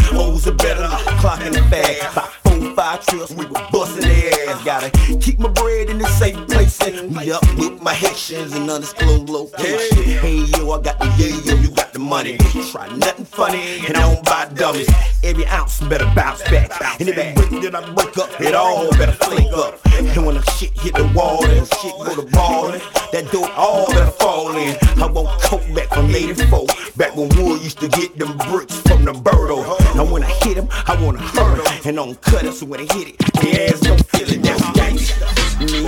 O's 0.43 0.49
are 0.49 0.55
better, 0.55 0.89
clock 1.21 1.41
in 1.43 1.53
the 1.53 1.61
bag. 1.71 1.99
About 2.13 2.33
four, 2.45 2.75
five 2.75 3.07
trips, 3.07 3.31
we 3.33 3.47
were 3.47 3.67
busting 3.71 4.03
their 4.03 4.49
ass. 4.49 4.65
Gotta 4.65 4.91
keep 5.19 5.39
my 5.39 5.49
bread 5.49 5.89
in 5.89 5.99
the 5.99 6.07
safe 6.07 6.37
place 6.49 6.81
and 6.83 7.15
meet 7.15 7.31
up 7.31 7.43
with 7.57 7.81
my 7.81 7.95
Haitians 7.95 8.55
in 8.57 8.69
undisclosed 8.69 9.29
location. 9.29 10.03
Hey 10.03 10.45
yo, 10.57 10.71
I 10.73 10.81
got 10.81 10.99
the 10.99 11.07
yeah 11.17 11.55
yo, 11.55 11.61
you 11.61 11.71
got 11.71 11.93
the 11.93 11.99
money. 11.99 12.39
Try 12.71 12.89
nothing 12.97 13.25
funny 13.25 13.87
and 13.87 13.97
I 13.97 14.01
don't 14.01 14.25
buy 14.25 14.47
dummies. 14.55 14.89
Every 15.23 15.47
ounce 15.47 15.81
better 15.81 16.11
bounce 16.15 16.43
back. 16.43 16.73
And 17.01 17.09
if 17.09 17.17
it 17.17 17.37
break, 17.37 17.63
then 17.63 17.75
I 17.77 17.93
break 17.93 18.17
up. 18.19 18.41
It 18.41 18.55
all 18.55 18.91
better 18.93 19.13
flake 19.13 19.53
up. 19.53 19.79
And 19.93 20.27
when 20.27 20.35
the 20.35 20.43
shit 20.53 20.77
hit 20.81 20.95
the 20.95 21.07
wall 21.15 21.45
and 21.45 21.67
shit 21.67 21.95
go 21.99 22.17
to 22.17 22.31
ballin', 22.33 22.81
that 23.13 23.31
dope 23.31 23.57
all 23.57 23.87
better 23.93 24.11
fall 24.11 24.57
in. 24.57 24.77
I 25.01 25.07
want 25.07 25.41
coke 25.41 25.63
back 25.75 25.89
from 25.89 26.11
84. 26.11 26.67
Back 26.97 27.17
when 27.17 27.29
Wood 27.37 27.63
used 27.63 27.79
to 27.81 27.89
get 27.89 28.19
them 28.19 28.37
bricks 28.39 28.77
from 28.81 29.05
the 29.05 29.13
Birdo. 29.13 29.82
Now 29.95 30.07
when 30.11 30.25
I 30.25 30.31
hit 30.31 30.57
him, 30.57 30.69
I 30.71 30.97
wanna 31.03 31.21
hurt 31.21 31.61
him. 31.61 31.81
And 31.85 31.97
don't 31.97 32.21
cut 32.23 32.45
it, 32.45 32.55
so 32.55 32.65
when 32.65 32.81
I 32.81 32.89
hit 32.95 33.09
it, 33.09 33.19
the 33.19 33.69
ass 33.69 33.81
don't 33.81 34.01
feel 34.09 34.25
it. 34.25 34.43
That's 34.43 34.63
gangsta. 34.73 35.29
Me, 35.61 35.85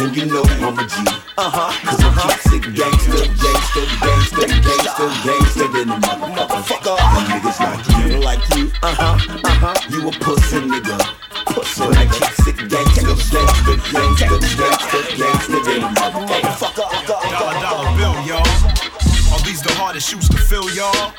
and 0.00 0.16
you 0.16 0.26
know 0.26 0.42
I'm 0.64 0.78
a 0.78 0.84
G. 0.88 0.96
Uh-huh. 1.36 1.68
Cause 1.84 2.00
I'm 2.00 2.14
keep 2.16 2.40
sick 2.48 2.64
gangster, 2.72 3.28
gangster, 3.36 3.84
gangster, 4.00 4.48
gangster, 4.48 5.08
gangster, 5.28 5.68
then 5.76 5.88
a 5.92 5.96
motherfucker. 6.00 6.96
Them 6.96 7.24
niggas 7.28 7.60
like 7.60 7.84
you, 8.00 8.18
like 8.24 8.44
you. 8.56 8.72
Uh-huh, 8.82 9.20
uh-huh. 9.44 9.76
You 9.92 10.08
a 10.08 10.12
pussy 10.12 10.64
nigga. 10.64 10.96
Pussy, 11.52 11.84
I 11.84 12.08
keep 12.08 12.32
sick 12.40 12.56
gangster, 12.64 13.12
gangster, 13.28 13.76
gangster, 13.92 14.40
gangster, 14.56 15.02
gangster, 15.20 15.60
then 15.68 15.84
a 15.84 15.92
motherfucker. 15.92 16.88
Dollar 17.06 17.60
dollar 17.60 17.92
bill, 18.00 18.16
y'all. 18.24 18.40
Are 19.36 19.42
these 19.44 19.60
the 19.60 19.72
hardest 19.76 20.08
shoes 20.08 20.28
to 20.30 20.38
fill, 20.38 20.70
y'all? 20.70 21.12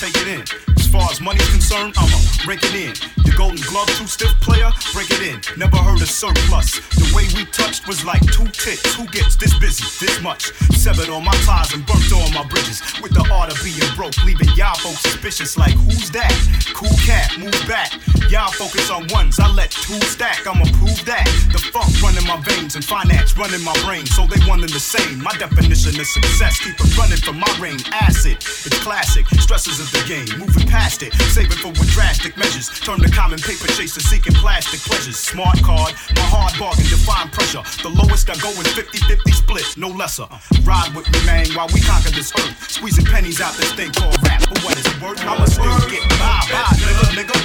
Take 0.00 0.16
it 0.16 0.28
in. 0.28 0.40
As 0.78 0.88
far 0.88 1.10
as 1.10 1.20
money's 1.20 1.46
concerned, 1.50 1.92
I'ma 1.98 2.16
break 2.46 2.64
it 2.64 2.72
in. 2.72 2.96
Your 3.26 3.36
golden 3.36 3.60
glove, 3.68 3.86
too 4.00 4.06
stiff 4.06 4.32
player, 4.40 4.72
break 4.94 5.10
it 5.10 5.20
in. 5.20 5.36
Never 5.60 5.76
heard 5.76 6.00
of 6.00 6.08
surplus. 6.08 6.80
The 6.96 7.12
way 7.12 7.28
we 7.36 7.44
touched 7.52 7.86
was 7.86 8.02
like 8.02 8.24
two 8.32 8.48
tits. 8.48 8.94
Who 8.94 9.04
gets 9.08 9.36
this 9.36 9.52
busy, 9.58 9.84
this 10.00 10.22
much? 10.22 10.56
Severed 10.72 11.10
all 11.10 11.20
my 11.20 11.36
ties 11.44 11.74
and 11.74 11.84
burnt 11.84 11.99
my 12.32 12.44
bridges. 12.46 12.82
With 13.02 13.12
the 13.12 13.26
art 13.32 13.52
of 13.52 13.58
being 13.62 13.80
broke, 13.96 14.16
leaving 14.24 14.48
y'all 14.56 14.76
folks 14.76 15.00
suspicious 15.00 15.56
like, 15.56 15.74
who's 15.86 16.10
that? 16.10 16.32
Cool 16.74 16.94
cat, 17.06 17.38
move 17.38 17.56
back. 17.66 17.92
Y'all 18.30 18.52
focus 18.52 18.90
on 18.90 19.06
ones, 19.10 19.40
I 19.40 19.50
let 19.50 19.70
two 19.70 19.98
stack. 20.06 20.46
I'ma 20.46 20.64
prove 20.78 21.04
that. 21.06 21.26
The 21.50 21.58
funk 21.74 21.90
running 22.02 22.26
my 22.26 22.38
veins 22.46 22.76
and 22.76 22.84
finance 22.84 23.36
running 23.36 23.62
my 23.62 23.74
brain. 23.82 24.06
So 24.06 24.26
they 24.26 24.38
one 24.46 24.60
and 24.60 24.70
the 24.70 24.78
same. 24.78 25.22
My 25.22 25.34
definition 25.34 25.98
of 25.98 26.06
success, 26.06 26.60
keep 26.60 26.78
it 26.78 26.96
running 26.96 27.18
from 27.18 27.40
my 27.40 27.50
reign. 27.58 27.80
Acid, 27.90 28.38
it's 28.38 28.78
classic. 28.80 29.26
Stresses 29.42 29.80
of 29.80 29.90
the 29.90 30.02
game, 30.06 30.30
moving 30.38 30.66
past 30.68 31.02
it. 31.02 31.12
Saving 31.34 31.58
for 31.58 31.74
with 31.74 31.90
drastic 31.90 32.36
measures. 32.36 32.70
Turn 32.80 33.00
the 33.00 33.10
common 33.10 33.38
paper 33.38 33.66
chaser 33.74 34.00
seeking 34.00 34.34
plastic 34.34 34.80
pleasures. 34.80 35.18
Smart 35.18 35.58
card, 35.62 35.92
my 36.14 36.26
hard 36.30 36.54
bargain, 36.58 36.86
define 36.86 37.28
pressure. 37.30 37.66
The 37.82 37.90
lowest 37.90 38.30
I 38.30 38.38
go 38.38 38.50
is 38.62 38.70
50-50 38.78 39.34
split, 39.34 39.68
no 39.76 39.88
lesser. 39.88 40.30
Ride 40.62 40.94
with 40.94 41.10
me, 41.10 41.18
man, 41.26 41.50
while 41.58 41.68
we 41.74 41.80
conquer 41.82 42.14
this 42.20 42.32
earth. 42.38 42.70
Squeezing 42.70 43.06
pennies 43.06 43.40
out 43.40 43.54
this 43.54 43.72
thing 43.72 43.90
called 43.92 44.16
rap. 44.28 44.40
But 44.40 44.62
what 44.64 44.76
is 44.78 44.86
it 44.86 45.00
worth? 45.00 45.20
I'ma 45.24 45.46
still 45.46 45.64
get 45.88 46.04
by, 46.20 46.44
by, 46.52 46.68
nigga. 47.16 47.36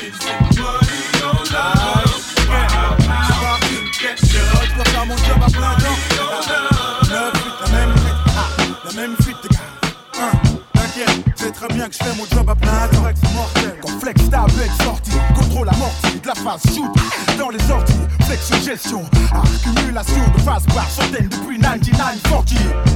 Money 4.75 4.97
on 4.97 5.05
mon 5.07 5.17
job 5.17 5.41
à 5.41 5.49
plein 5.49 5.75
temps. 5.75 5.97
Neuf 7.09 7.33
fuites, 7.39 7.61
la 7.61 7.71
même 7.71 7.93
fuite, 7.95 8.21
ah, 8.35 8.49
la 8.83 8.91
même 8.93 9.15
fuite, 9.23 9.37
les 9.43 9.55
gars. 9.55 10.31
T'inquiète, 10.73 11.25
c'est 11.35 11.53
très 11.53 11.67
bien 11.69 11.87
que 11.87 11.93
je 11.93 12.03
fais 12.03 12.15
mon 12.17 12.25
job 12.25 12.49
à 12.49 12.55
plein 12.55 12.87
temps. 12.89 13.05
Quand 13.81 13.99
flex 14.01 14.29
ta 14.29 14.45
bec 14.57 14.71
sortie, 14.83 15.11
contrôle 15.33 15.69
amorti, 15.69 16.19
de 16.19 16.27
la 16.27 16.35
phase 16.35 16.63
shoot 16.75 16.91
dans 17.37 17.49
les 17.49 17.59
sorties, 17.59 17.93
section 18.41 18.65
gestion, 18.65 19.03
accumulation 19.31 20.31
de 20.35 20.41
phases 20.41 20.65
par 20.73 20.89
centaines 20.89 21.29
depuis 21.29 21.59
99 21.59 22.21
40 22.23 22.45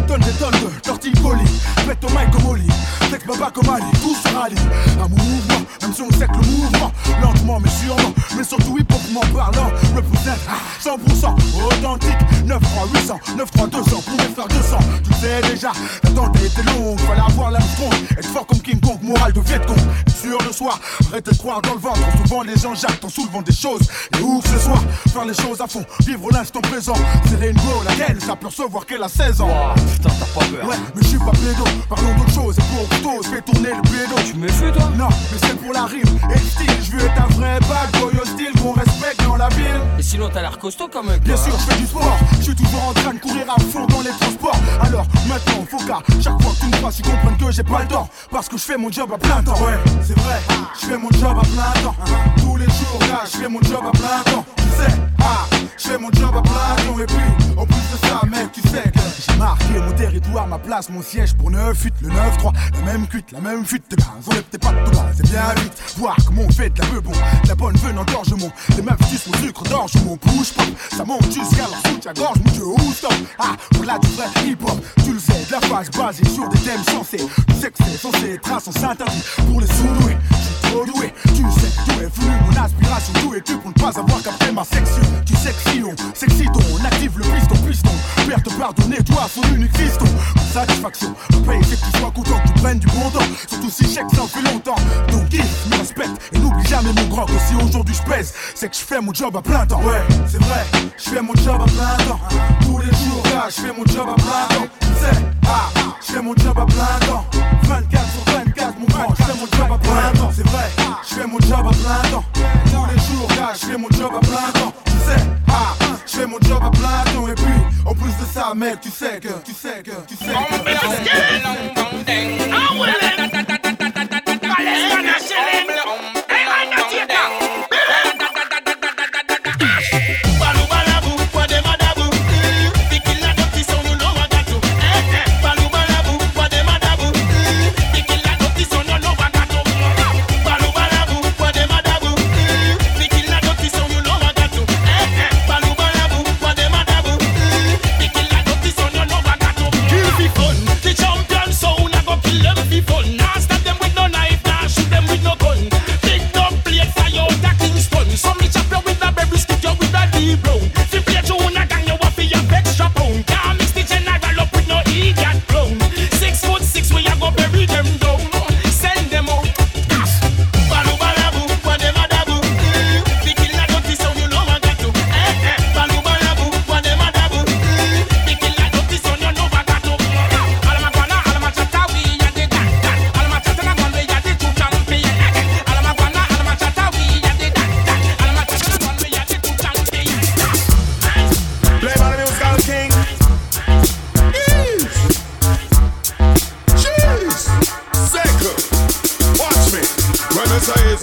Tonnes 0.07 0.21
des 0.21 0.31
tonnes 0.31 0.51
de 0.51 0.81
torticolis, 0.81 1.61
faites 1.85 2.03
au 2.03 2.09
mic 2.09 2.31
comme 2.31 2.47
Oli, 2.47 2.67
faites 3.09 3.25
baba 3.25 3.51
comme 3.53 3.69
Ali, 3.69 3.85
tous 4.01 4.31
rallye, 4.31 4.55
un 4.99 5.07
mouvement 5.07 5.65
sait 5.93 6.27
que 6.27 6.33
le 6.33 6.51
mouvement, 6.51 6.91
lentement 7.21 7.59
mais 7.59 7.69
sûrement, 7.69 8.13
mais 8.37 8.43
surtout 8.43 8.77
hip 8.77 8.85
hop 8.91 9.01
m'en 9.11 9.21
parlant, 9.21 9.71
représente 9.95 10.39
100% 10.83 11.65
authentique, 11.65 12.17
9 12.45 12.61
3 12.61 12.87
800, 12.93 13.19
9 13.37 13.51
3 13.51 13.67
200, 13.67 13.83
pour 14.05 14.17
mes 14.17 14.33
frères 14.33 14.47
200. 14.47 14.77
Tu 15.03 15.13
sais 15.13 15.41
déjà, 15.49 15.71
l'attente 16.03 16.35
été 16.37 16.63
longue, 16.63 16.99
fallait 17.01 17.21
avoir 17.21 17.51
l'Armstrong, 17.51 17.93
être 18.17 18.27
fort 18.27 18.45
comme 18.47 18.59
King 18.59 18.79
Kong, 18.79 18.97
moral 19.01 19.33
de 19.33 19.39
Vietcong, 19.41 19.77
être 19.77 20.17
sûr 20.17 20.37
de 20.37 20.53
soi, 20.53 20.79
arrêtez 21.11 21.31
de 21.31 21.37
croire 21.37 21.61
dans 21.61 21.73
le 21.73 21.79
ventre, 21.79 21.99
souvent 22.23 22.43
les 22.43 22.55
gens 22.57 22.75
jactent 22.75 23.03
en 23.03 23.09
soulevant 23.09 23.41
des 23.41 23.53
choses, 23.53 23.89
et 24.17 24.21
ouf 24.21 24.45
ce 24.45 24.59
soir, 24.59 24.81
faire 25.11 25.25
les 25.25 25.33
choses 25.33 25.61
à 25.61 25.67
fond, 25.67 25.83
vivre 26.05 26.29
l'instant 26.31 26.61
présent, 26.61 26.93
c'est 27.29 27.39
la 27.39 27.95
gaine, 27.95 28.19
ça 28.19 28.35
peut 28.35 28.47
recevoir 28.47 28.85
qu'elle 28.85 29.03
a 29.03 29.09
16 29.09 29.41
ans. 29.41 29.49
putain, 29.91 30.09
t'as 30.09 30.39
pas 30.39 30.45
peur. 30.45 30.69
Ouais, 30.69 30.75
mais 30.95 31.01
je 31.01 31.07
suis 31.07 31.19
pas 31.19 31.31
pédo, 31.31 31.63
parlons 31.89 32.15
d'autre 32.15 32.33
chose, 32.33 32.55
et 32.57 32.61
pour 32.61 33.19
je 33.23 33.29
fais 33.29 33.41
tourner 33.41 33.69
le 33.69 33.81
pédo. 33.81 34.15
Tu 34.25 34.33
me 34.35 34.47
fais 34.47 34.71
toi? 34.71 34.89
Non, 34.97 35.09
mais 35.09 35.37
c'est 35.41 35.55
pour 35.55 35.73
la 35.73 35.78
rime, 35.85 36.19
et 36.29 36.33
le 36.33 36.39
style, 36.39 36.83
je 36.83 36.91
veux 36.91 37.05
être 37.05 37.21
un 37.21 37.27
vrai 37.33 37.59
bad 37.61 38.01
boy 38.01 38.19
hostile 38.21 38.51
qu'on 38.61 38.73
respecte 38.73 39.23
dans 39.23 39.37
la 39.37 39.49
ville. 39.49 39.81
Et 39.97 40.03
sinon, 40.03 40.29
t'as 40.33 40.41
l'air 40.41 40.57
costaud 40.57 40.89
quand 40.91 41.03
même. 41.03 41.19
Bien 41.19 41.37
sûr, 41.37 41.53
hein. 41.53 41.57
je 41.59 41.73
fais 41.73 41.79
du 41.79 41.87
sport. 41.87 42.17
Je 42.39 42.43
suis 42.43 42.55
toujours 42.55 42.83
en 42.89 42.93
train 42.93 43.13
de 43.13 43.19
courir 43.19 43.45
à 43.49 43.59
fond 43.59 43.85
dans 43.87 44.01
les 44.01 44.11
transports. 44.19 44.59
Alors 44.81 45.05
maintenant, 45.27 45.65
faut 45.69 45.85
qu'à 45.85 45.99
chaque 46.21 46.41
fois 46.41 46.51
que 46.51 46.59
tu 46.59 46.65
me 46.67 46.75
fasses, 46.75 46.99
ils 46.99 47.05
comprennent 47.05 47.37
que 47.37 47.51
j'ai 47.51 47.63
pas 47.63 47.81
le 47.81 47.87
temps. 47.87 48.09
Parce 48.31 48.47
que 48.47 48.57
je 48.57 48.63
fais 48.63 48.77
mon 48.77 48.91
job 48.91 49.09
à 49.13 49.17
plein 49.17 49.41
temps. 49.43 49.53
Ouais, 49.53 49.77
c'est 50.01 50.17
vrai, 50.17 50.39
je 50.79 50.85
fais 50.87 50.97
mon 50.97 51.11
job 51.11 51.37
à 51.37 51.41
plein 51.41 51.81
temps. 51.81 51.95
Tous 52.37 52.57
les 52.57 52.65
jours, 52.65 52.99
là, 53.01 53.21
je 53.25 53.37
fais 53.37 53.49
mon 53.49 53.61
job 53.61 53.83
à 53.87 53.91
plein 53.91 54.31
temps. 54.31 54.45
Tu 54.57 54.63
sais, 54.63 54.91
ah, 55.29 55.47
je 55.77 55.87
fais 55.89 55.97
mon 55.97 56.11
job 56.11 56.35
à 56.35 56.41
temps. 56.41 56.99
Et 56.99 57.05
puis, 57.05 57.55
en 57.57 57.65
plus 57.65 57.75
de 57.75 58.07
ça, 58.07 58.21
mec, 58.25 58.51
tu 58.51 58.61
sais 58.61 58.83
que 58.91 58.99
j'ai 59.19 59.37
marqué 59.37 59.79
mon 59.79 59.91
territoire, 59.91 60.47
ma 60.47 60.57
place, 60.59 60.89
mon 60.89 61.01
siège 61.01 61.33
pour 61.35 61.51
9 61.51 61.77
fuites, 61.77 61.93
le 62.01 62.09
9-3. 62.09 62.53
La 62.73 62.93
même 62.93 63.07
cuite, 63.07 63.31
la 63.31 63.39
même 63.39 63.65
fuite 63.65 63.89
de 63.91 63.95
gaz. 63.95 64.07
On 64.27 64.31
tes 64.31 64.57
pattes 64.57 64.83
de 64.83 64.97
c'est 65.15 65.29
bien 65.29 65.53
vite. 65.61 65.73
Voir 65.97 66.15
comment 66.25 66.43
on 66.47 66.51
fait 66.51 66.69
de 66.69 66.81
la 66.81 66.87
peu 66.87 67.01
La 67.47 67.55
bonne 67.55 67.75
veine 67.77 67.97
engorge 67.97 68.31
mon. 68.31 68.51
Les 68.75 68.81
meufs 68.81 69.09
sucent 69.09 69.27
mon 69.27 69.37
sucre 69.37 69.63
d'orge, 69.63 69.91
mon 70.05 70.17
bouge 70.17 70.53
pas. 70.53 70.63
Ça 70.95 71.05
monte 71.05 71.31
jusqu'à 71.31 71.67
la 71.67 71.89
soutien-gorge, 71.89 72.37
mon 72.43 72.51
dieu, 72.51 72.65
où 72.65 72.91
stop? 72.91 73.13
Ah, 73.37 73.55
pour 73.71 73.85
là, 73.85 73.97
du 73.99 74.07
vrai 74.09 74.27
hip-hop. 74.45 74.79
Tu 75.03 75.13
le 75.13 75.19
sais, 75.19 75.45
de 75.47 75.51
la 75.51 75.61
phase 75.61 75.89
basée 75.91 76.25
sur 76.25 76.47
des 76.49 76.59
thèmes 76.59 76.83
sensés. 76.83 77.25
Tu 77.47 77.55
sais 77.55 77.71
que 77.71 77.77
c'est 77.83 77.97
censé 77.97 78.31
être 78.33 78.51
un 78.51 78.59
sens 78.59 78.83
interdit 78.83 79.23
pour 79.47 79.61
les 79.61 79.67
sous-doués. 79.67 80.17
Je 80.31 80.69
trop 80.69 80.85
doué, 80.85 81.13
tu 81.23 81.43
sais, 81.51 81.67
tout 81.85 82.01
est 82.01 82.09
flux, 82.09 82.31
mon 82.45 82.63
aspiration, 82.63 83.13
tout 83.21 83.33
est 83.33 83.41
tu 83.41 83.57
pour 83.57 83.69
ne 83.69 83.73
pas 83.73 83.99
avoir 83.99 84.21
capté 84.21 84.51
ma 84.51 84.63
section? 84.63 85.18
Tu 85.25 85.35
sais 85.35 85.51
que 85.51 85.69
si 85.69 85.81
on 85.83 86.85
active 86.85 87.17
le 87.17 87.23
piston, 87.23 87.55
piston. 87.67 87.89
Père 88.27 88.41
te 88.43 88.49
pardonner, 88.53 88.97
toi, 89.03 89.27
son 89.33 89.41
unique 89.53 89.75
fiston. 89.77 90.05
Satisfaction, 90.53 91.13
le 91.31 91.37
paye, 91.39 91.61
c'est 91.63 91.79
que 91.79 91.91
tu 91.91 91.99
sois 91.99 92.11
content, 92.11 92.39
tu 92.45 92.53
prennes 92.61 92.79
du 92.79 92.87
bon 92.87 93.09
temps. 93.11 93.25
Surtout 93.47 93.69
si 93.69 93.83
chèque, 93.85 94.05
ça 94.13 94.23
en 94.23 94.27
fait 94.27 94.41
longtemps. 94.41 94.75
Donc, 95.11 95.29
kiffe, 95.29 95.67
me 95.71 95.77
respecte 95.77 96.11
et 96.33 96.39
n'oublie 96.39 96.65
jamais 96.67 96.91
mon 96.93 97.07
grand 97.07 97.25
que 97.25 97.39
si 97.47 97.55
aujourd'hui 97.55 97.95
je 97.95 98.09
pèse, 98.09 98.33
c'est 98.55 98.69
que 98.69 98.75
je 98.75 98.81
fais 98.81 99.01
mon 99.01 99.13
job 99.13 99.35
à 99.35 99.41
plein 99.41 99.65
temps. 99.65 99.81
Ouais, 99.81 100.01
c'est 100.27 100.41
vrai, 100.41 100.65
je 100.97 101.09
fais 101.09 101.21
mon 101.21 101.35
job 101.35 101.61
à 101.61 101.65
plein 101.65 102.05
temps. 102.05 102.19
Tous 102.61 102.77
les 102.79 102.85
jours, 102.85 103.23
là, 103.33 103.47
je 103.49 103.61
fais 103.61 103.73
mon 103.73 103.85
job 103.85 104.07
à 104.09 104.15
plein 104.15 104.57
temps. 104.57 104.67
Tu 104.79 104.87
sais, 104.87 105.21
ah, 105.47 105.69
je 106.05 106.13
fais 106.13 106.21
mon 106.21 106.35
job 106.35 106.57
à 106.57 106.65
plein 106.65 107.07
temps. 107.07 107.25
24 107.63 108.05
sur 108.11 108.33
24, 108.33 108.48
je 108.69 109.23
fais 109.23 109.33
mon 109.33 109.47
job 109.57 109.71
à 109.71 109.77
plein. 109.77 110.31
C'est 110.31 110.47
vrai, 110.47 110.69
je 111.07 111.15
fais 111.15 111.27
mon 111.27 111.39
job 111.39 111.67
à 111.67 111.71
plein 111.71 112.09
temps. 112.11 112.25
Tous 112.33 112.85
les 112.93 112.99
jours, 113.01 113.29
je 113.53 113.65
fais 113.65 113.77
mon 113.77 113.89
job 113.91 114.11
à 114.15 114.19
plein. 114.19 114.51
Tu 114.85 114.91
sais, 114.91 115.21
ah, 115.47 115.75
je 116.05 116.17
fais 116.17 116.25
mon 116.25 116.39
job 116.41 116.61
à 116.63 116.69
plein. 116.69 117.31
Et 117.31 117.35
puis, 117.35 117.45
en 117.85 117.93
plus 117.93 118.11
de 118.11 118.25
ça, 118.31 118.53
mec, 118.55 118.81
tu 118.81 118.89
sais 118.89 119.19
que, 119.19 119.29
tu 119.43 119.53
sais 119.53 119.83
que, 119.83 119.91
tu 120.07 120.15
sais 120.15 120.33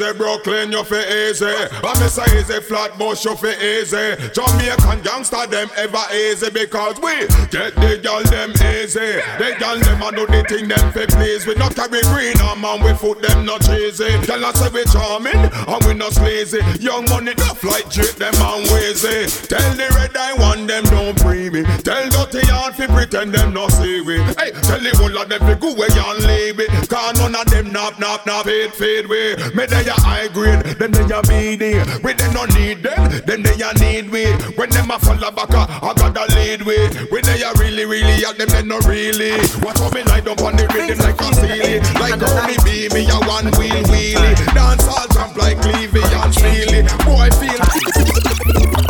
easy, 0.06 0.18
Brooklyn, 0.18 0.72
you 0.72 0.84
feel 0.84 0.98
easy. 0.98 1.46
I 1.46 2.00
miss 2.00 2.18
a 2.18 2.24
easy 2.38 2.60
flat 2.60 2.98
bush, 2.98 3.24
you 3.24 3.36
feel 3.36 3.50
easy. 3.50 4.16
Jamaican 4.32 5.02
gangster, 5.02 5.46
them 5.46 5.68
ever 5.76 6.02
easy 6.14 6.50
because 6.50 6.96
we 7.00 7.26
get 7.50 7.74
the 7.74 8.00
girl 8.02 8.22
them 8.24 8.50
easy. 8.50 9.20
The 9.38 9.56
girl 9.58 9.78
them 9.78 10.02
a 10.02 10.10
do 10.12 10.26
the 10.26 10.44
thing 10.48 10.68
them 10.68 10.92
fi 10.92 11.06
please. 11.06 11.46
We 11.46 11.54
not 11.54 11.74
carry 11.74 12.02
green 12.12 12.40
on 12.40 12.60
man, 12.60 12.82
we 12.84 12.92
foot 12.94 13.22
them 13.22 13.44
not 13.44 13.62
cheesy. 13.62 14.18
Tell 14.26 14.44
us 14.44 14.58
say 14.58 14.68
we 14.72 14.84
charming 14.84 15.36
and 15.36 15.84
we 15.84 15.94
not 15.94 16.12
sleazy. 16.12 16.60
Young 16.80 17.04
money 17.10 17.32
enough 17.32 17.62
like 17.64 17.88
Drake, 17.90 18.16
them 18.16 18.34
man 18.38 18.62
wheezy. 18.70 19.26
Tell 19.48 19.74
the 19.74 19.86
red 19.94 20.16
eye 20.16 20.34
one 20.38 20.66
them 20.66 20.84
don't 20.84 21.18
free 21.20 21.50
me. 21.50 21.64
Tell 21.82 22.08
dirty 22.10 22.46
heart 22.46 22.74
fi 22.74 22.86
pretend 22.86 23.32
them 23.32 23.54
not 23.54 23.72
see 23.72 24.00
we. 24.00 24.18
Hey, 24.38 24.52
tell 24.62 24.80
the 24.80 24.92
whole 24.96 25.16
of 25.16 25.28
them 25.28 25.40
fi 25.40 25.54
go 25.54 25.72
away 25.72 25.88
and 25.90 26.24
leave 26.24 26.60
it. 26.60 26.70
Cause 26.88 27.18
none 27.18 27.34
of 27.34 27.46
them 27.46 27.72
nap 27.72 27.98
nap 27.98 28.26
nap 28.26 28.44
fade 28.44 28.72
fade 28.72 29.06
way. 29.06 29.36
Me 29.54 29.66
they 29.66 29.84
a 29.96 30.00
high 30.00 30.28
grade, 30.28 30.62
then 30.78 30.92
they 30.92 31.08
a 31.08 31.20
meaty. 31.28 31.80
We 32.02 32.12
they 32.12 32.30
no 32.32 32.44
need 32.56 32.82
them, 32.82 33.22
then 33.26 33.42
they 33.42 33.56
a 33.62 33.72
need 33.80 34.10
we. 34.10 34.26
When 34.56 34.70
them 34.70 34.90
a 34.90 34.98
follow 34.98 35.30
back, 35.30 35.50
uh, 35.50 35.66
I 35.82 35.92
gotta 35.94 36.34
lead 36.34 36.62
way. 36.62 36.88
When 37.10 37.24
they 37.24 37.42
a 37.42 37.52
really 37.58 37.84
really 37.84 38.24
at 38.24 38.36
them, 38.38 38.48
they 38.48 38.62
no 38.62 38.78
really. 38.84 39.38
Watch 39.62 39.78
how 39.78 39.90
me 39.90 40.02
light 40.04 40.26
up 40.28 40.40
on 40.42 40.56
the 40.56 40.66
rhythm 40.72 40.98
like 40.98 41.20
a 41.20 41.28
ceiling. 41.34 41.82
Like 42.00 42.20
Ernie 42.20 42.58
B, 42.64 42.88
me 42.92 43.08
a 43.08 43.18
one 43.26 43.48
wheel 43.56 43.82
wheelie. 43.90 44.36
Dance 44.54 44.86
all 44.88 45.06
jump 45.12 45.36
like 45.36 45.58
Levy 45.64 46.02
and 46.02 46.34
Steely. 46.34 46.82
Boy 47.04 47.30
feel. 47.40 48.85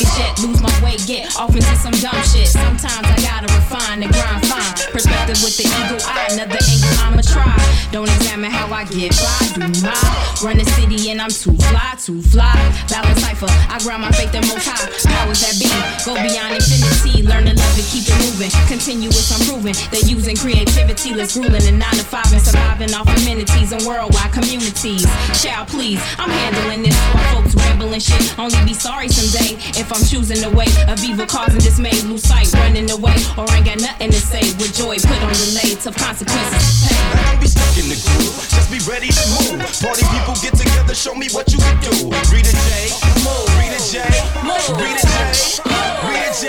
Yet, 0.00 0.38
lose 0.40 0.60
my 0.60 0.74
way, 0.82 0.96
get 1.06 1.36
off 1.36 1.54
into 1.54 1.76
some 1.76 1.94
dumb 2.02 2.16
shit. 2.24 2.48
Sometimes 2.48 3.06
I 3.06 3.16
gotta 3.22 3.52
refine 3.54 4.02
and 4.02 4.12
grind 4.12 4.46
fine. 4.46 4.74
Perspective 4.90 5.38
with 5.42 5.56
the 5.56 5.66
eagle 5.66 6.02
eye, 6.06 6.28
another 6.32 6.58
angle 6.58 6.94
I'ma 7.04 7.22
try. 7.22 7.54
Don't 7.92 8.10
how 8.50 8.72
I 8.72 8.84
get 8.84 9.12
by, 9.16 9.38
do 9.54 9.82
my 9.82 9.94
run 10.42 10.58
the 10.58 10.66
city 10.76 11.10
and 11.10 11.20
I'm 11.20 11.30
too 11.30 11.56
fly, 11.70 11.94
too 11.96 12.20
fly. 12.20 12.52
Balance 12.90 13.20
cipher, 13.20 13.48
I 13.70 13.78
ground 13.82 14.02
my 14.02 14.12
faith 14.12 14.34
in 14.34 14.42
most 14.48 14.66
high. 14.66 14.88
Powers 15.08 15.40
that 15.40 15.56
be, 15.56 15.70
go 16.04 16.14
beyond 16.18 16.56
infinity, 16.58 17.22
learn 17.22 17.46
to 17.48 17.54
love 17.54 17.76
and 17.78 17.88
keep 17.88 18.04
it 18.04 18.18
moving. 18.20 18.50
Continuous 18.66 19.30
improving, 19.32 19.76
They're 19.90 20.04
using 20.04 20.36
creativity, 20.36 21.14
let's 21.14 21.36
ruling 21.36 21.64
in 21.64 21.78
nine 21.78 21.96
to 21.96 22.04
five 22.04 22.28
and 22.32 22.42
surviving 22.42 22.92
off 22.94 23.08
amenities 23.08 23.72
and 23.72 23.82
worldwide 23.86 24.32
communities. 24.32 25.06
Child, 25.40 25.68
please, 25.68 26.00
I'm 26.18 26.30
handling 26.30 26.82
this 26.82 26.96
for 27.12 27.22
folks 27.32 27.54
rambling 27.54 28.00
shit. 28.00 28.38
Only 28.38 28.60
be 28.64 28.74
sorry 28.74 29.08
someday 29.08 29.56
if 29.78 29.92
I'm 29.92 30.04
choosing 30.04 30.40
the 30.42 30.50
way 30.50 30.68
of 30.88 31.02
evil 31.04 31.26
causing 31.26 31.60
dismay. 31.60 31.94
Lose 32.04 32.24
sight, 32.24 32.52
running 32.54 32.90
away, 32.90 33.16
or 33.38 33.46
ain't 33.54 33.66
got 33.66 33.80
nothing 33.80 34.10
to 34.10 34.20
say. 34.20 34.44
With 34.58 34.74
joy 34.74 34.98
put 34.98 35.18
on 35.22 35.32
delay, 35.32 35.74
tough 35.80 35.96
consequences. 35.96 36.88
Hey. 36.88 37.04
Don't 37.34 37.40
be 37.40 37.46
stuck 37.46 37.74
in 37.78 37.88
the 37.88 37.98
groove, 37.98 38.33
just 38.50 38.70
be 38.70 38.78
ready 38.90 39.08
to 39.08 39.24
move. 39.38 39.60
Party 39.80 40.04
people 40.10 40.34
get 40.42 40.54
together, 40.54 40.94
show 40.94 41.14
me 41.14 41.28
what 41.30 41.50
you 41.52 41.58
can 41.58 41.76
do. 41.80 42.10
Rita 42.32 42.50
J, 42.50 42.90
move. 43.22 43.46
Rita 43.58 43.80
J, 43.90 44.02
move. 44.42 44.64
Rita 44.80 45.06
J, 45.06 45.62
Rita 46.08 46.32
J, 46.34 46.46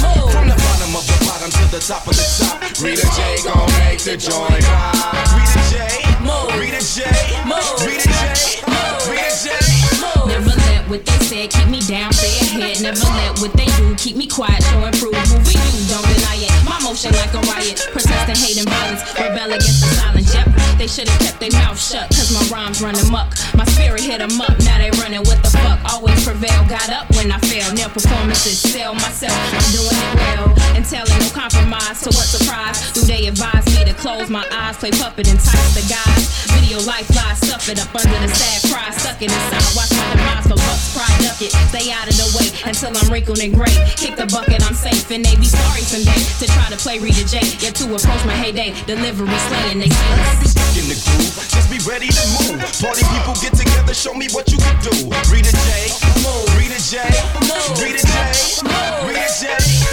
move. 0.00 0.32
From 0.32 0.48
the 0.48 0.56
bottom 0.56 0.96
of 0.96 1.04
the 1.06 1.18
bottom 1.26 1.50
to 1.50 1.64
the 1.70 1.80
top 1.80 2.06
of 2.06 2.16
the 2.16 2.26
top. 2.40 2.62
Rita 2.80 3.06
J 3.16 3.42
gon' 3.44 3.68
make 3.84 4.00
the 4.00 4.16
joint 4.16 4.64
pop. 4.64 5.28
Rita 5.36 5.60
J, 5.68 5.76
move. 6.24 6.48
Rita 6.56 6.80
J, 6.80 7.04
move. 7.44 7.64
Rita 7.84 8.08
J, 8.08 8.62
move. 8.68 9.00
Rita 9.10 9.32
J, 9.44 9.52
move. 10.00 10.28
Never 10.28 10.54
let 10.56 10.88
what 10.88 11.04
they 11.04 11.18
said 11.26 11.50
keep 11.50 11.68
me 11.68 11.80
down, 11.84 12.12
stay 12.12 12.32
ahead. 12.58 12.82
Never 12.82 13.06
let 13.18 13.38
what 13.40 13.52
they 13.54 13.66
do 13.76 13.94
keep 13.96 14.16
me 14.16 14.26
quiet, 14.26 14.62
show 14.62 14.80
and 14.84 14.96
prove. 14.96 15.14
Moving 15.14 15.58
you, 15.58 15.82
don't 15.90 16.04
deny 16.06 16.46
it. 16.46 16.52
My 16.64 16.78
motion 16.82 17.12
like 17.14 17.32
a 17.34 17.40
riot, 17.50 17.78
persistent 17.92 18.38
hate 18.38 18.58
and 18.58 18.68
violence, 18.68 19.02
rebel 19.18 19.52
against 19.52 19.80
the 19.82 19.88
silence. 19.96 20.34
Yep, 20.34 20.45
they 20.78 20.86
should 20.86 21.08
have 21.08 21.20
kept 21.20 21.38
their 21.40 21.52
mouth 21.52 21.78
shut, 21.78 22.08
cause 22.10 22.32
my 22.34 22.42
rhymes 22.50 22.82
run 22.82 22.94
amok. 23.06 23.34
My 23.54 23.64
spirit 23.66 24.02
hit 24.02 24.16
hit 24.16 24.32
'em 24.32 24.40
up, 24.40 24.56
now 24.64 24.78
they 24.78 24.90
running 25.02 25.20
what 25.28 25.42
the 25.44 25.50
fuck. 25.52 25.78
Always 25.92 26.24
prevail, 26.24 26.64
got 26.68 26.88
up 26.88 27.04
when 27.16 27.30
I 27.30 27.38
fail. 27.50 27.68
Nail 27.72 27.90
performances, 27.90 28.58
sell 28.58 28.94
myself, 28.94 29.36
I'm 29.52 29.68
doing 29.76 29.92
it 29.92 30.14
well. 30.16 30.48
And 30.76 30.84
telling 30.84 31.18
no 31.20 31.28
compromise 31.30 32.00
to 32.04 32.10
what 32.16 32.24
surprise. 32.24 32.92
Do 32.92 33.00
they 33.02 33.26
advise 33.26 33.66
me 33.76 33.84
to 33.84 33.94
close 33.94 34.30
my 34.30 34.44
eyes, 34.52 34.76
play 34.76 34.90
puppet, 34.90 35.28
and 35.28 35.36
entice 35.38 35.74
the 35.76 35.84
guys. 35.84 36.24
Video 36.56 36.80
life 36.88 37.08
lies, 37.14 37.36
stuff 37.44 37.68
it 37.68 37.78
up 37.78 37.92
under 37.92 38.18
the 38.24 38.32
sad 38.32 38.72
cry, 38.72 38.88
stuck 38.96 39.20
it 39.20 39.28
inside. 39.28 39.68
Watch 39.76 39.92
my 39.92 40.06
demise, 40.12 40.46
but 40.48 40.56
bucks 40.56 40.96
pride 40.96 41.18
duck 41.20 41.40
it. 41.42 41.52
Stay 41.68 41.92
out 41.92 42.08
of 42.08 42.16
the 42.16 42.28
way 42.36 42.48
until 42.64 42.96
I'm 42.96 43.08
wrinkled 43.12 43.40
and 43.40 43.52
gray. 43.52 43.76
Kick 43.96 44.16
the 44.16 44.26
bucket, 44.26 44.64
I'm 44.64 44.74
safe, 44.74 45.10
and 45.10 45.24
they 45.24 45.36
be 45.36 45.48
sorry 45.48 45.84
someday 45.84 46.20
to 46.40 46.46
try 46.56 46.66
to 46.72 46.78
play 46.80 46.98
Rita 46.98 47.24
J. 47.28 47.44
Yet 47.60 47.74
to 47.80 47.84
approach 47.84 48.24
my 48.24 48.36
heyday, 48.36 48.72
delivery 48.86 49.38
slaying 49.48 49.80
they 49.80 49.90
say. 49.90 50.75
In 50.76 50.86
the 50.92 50.98
groove. 51.08 51.32
Just 51.48 51.68
be 51.72 51.80
ready 51.88 52.08
to 52.08 52.24
move. 52.36 52.60
Party 52.80 53.04
people 53.08 53.34
get 53.40 53.56
together, 53.56 53.94
show 53.96 54.12
me 54.12 54.28
what 54.32 54.52
you 54.52 54.58
can 54.60 54.76
do. 54.84 54.92
Rita 55.32 55.52
J, 55.52 55.92
move. 56.20 56.46
Rita 56.56 56.80
J, 56.80 57.00
move. 57.48 57.72
Rita 57.80 58.04
J, 58.04 58.16
move. 58.64 59.08
Rita 59.08 59.28
J, 59.40 59.44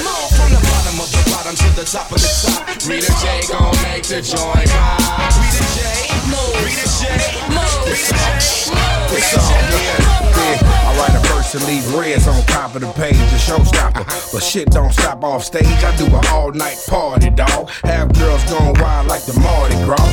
move. 0.04 0.30
From 0.36 0.52
the 0.52 0.62
bottom 0.62 0.96
of 1.00 1.10
the 1.10 1.24
bottom 1.32 1.56
to 1.56 1.70
the 1.80 1.86
top 1.88 2.12
of 2.12 2.20
the 2.20 2.32
top. 2.44 2.68
Rita 2.84 3.12
J 3.24 3.48
gon' 3.48 3.76
make 3.88 4.04
the 4.04 4.20
joint 4.20 4.68
pop. 4.76 5.32
Rita 5.40 5.64
J, 5.74 5.82
move. 6.28 6.54
Rita 6.68 6.88
J, 7.00 7.04
move. 7.48 7.84
Rita 7.88 8.14
J, 8.14 8.76
move. 8.76 9.16
It's 9.16 9.38
all 9.38 9.62
good. 9.72 10.04
Yeah, 10.44 10.60
I 10.60 10.92
write 11.00 11.16
a 11.16 11.22
verse 11.32 11.56
and 11.56 11.64
leave 11.66 11.86
reds 11.94 12.28
on 12.28 12.42
top 12.48 12.76
of 12.76 12.82
the 12.82 12.92
page, 12.94 13.16
a 13.16 13.40
showstopper. 13.40 14.06
But 14.34 14.44
shit 14.44 14.70
don't 14.72 14.92
stop 14.92 15.24
off 15.24 15.44
stage. 15.44 15.66
I 15.66 15.96
do 15.96 16.06
an 16.06 16.26
all 16.28 16.52
night 16.52 16.78
party, 16.90 17.30
dog. 17.30 17.70
Have 17.84 18.12
girls 18.14 18.44
going 18.52 18.76
wild 18.82 19.08
like 19.08 19.24
the 19.26 19.40
Mardi 19.40 19.76
Gras. 19.86 20.13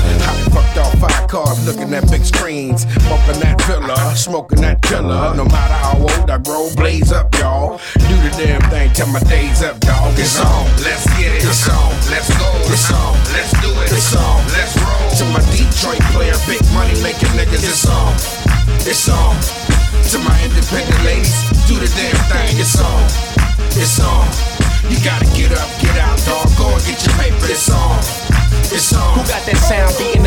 Fucked 0.50 0.78
off 0.78 0.94
five 0.98 1.28
cars 1.28 1.66
looking 1.66 1.94
at 1.94 2.10
big 2.10 2.24
screens. 2.24 2.84
Bumping 3.08 3.40
that 3.40 3.60
villa, 3.66 3.96
smoking 4.16 4.60
that 4.62 4.82
killer. 4.82 5.34
No 5.34 5.44
matter 5.44 5.78
how 5.78 5.98
old 5.98 6.30
I 6.30 6.38
grow, 6.38 6.68
blaze 6.74 7.12
up, 7.12 7.34
y'all. 7.38 7.78
Do 7.94 8.14
the 8.26 8.30
damn 8.36 8.62
thing 8.70 8.92
till 8.92 9.06
my 9.08 9.20
days 9.30 9.62
up, 9.62 9.78
dog. 9.80 10.18
It's 10.18 10.38
on, 10.40 10.66
let's 10.82 11.06
get 11.18 11.30
it. 11.34 11.44
It's 11.46 11.68
on, 11.68 11.90
let's 12.10 12.30
go. 12.34 12.50
It's 12.66 12.90
on, 12.90 13.14
let's 13.30 13.52
do 13.62 13.70
it. 13.82 13.92
It's 13.94 14.14
on, 14.16 14.38
let's 14.54 14.74
roll. 14.82 15.10
To 15.18 15.24
my 15.30 15.42
Detroit 15.54 16.02
player, 16.10 16.34
big 16.46 16.62
money 16.74 16.98
making 17.02 17.30
niggas, 17.38 17.62
it's 17.62 17.86
on. 17.86 18.14
It's 18.86 19.08
on. 19.08 19.36
To 20.10 20.18
my 20.18 20.34
independent 20.42 20.98
ladies, 21.04 21.36
do 21.68 21.78
the 21.78 21.86
damn 21.94 22.18
thing. 22.26 22.58
It's 22.58 22.74
on. 22.80 23.02
It's 23.78 24.00
on. 24.02 24.26
You 24.90 24.98
gotta 25.04 25.26
get 25.38 25.54
up, 25.54 25.70
get 25.78 25.94
out, 25.98 26.18
dog. 26.26 26.50
Go 26.58 26.66
and 26.74 26.82
get 26.82 26.98
your 27.06 27.14
paper. 27.14 27.46
It's 27.46 27.70
on. 27.70 27.98
It's 28.74 28.92
on. 28.94 29.18
Who 29.18 29.22
got 29.26 29.46
that 29.46 29.58
sound 29.62 29.94
beating 29.98 30.19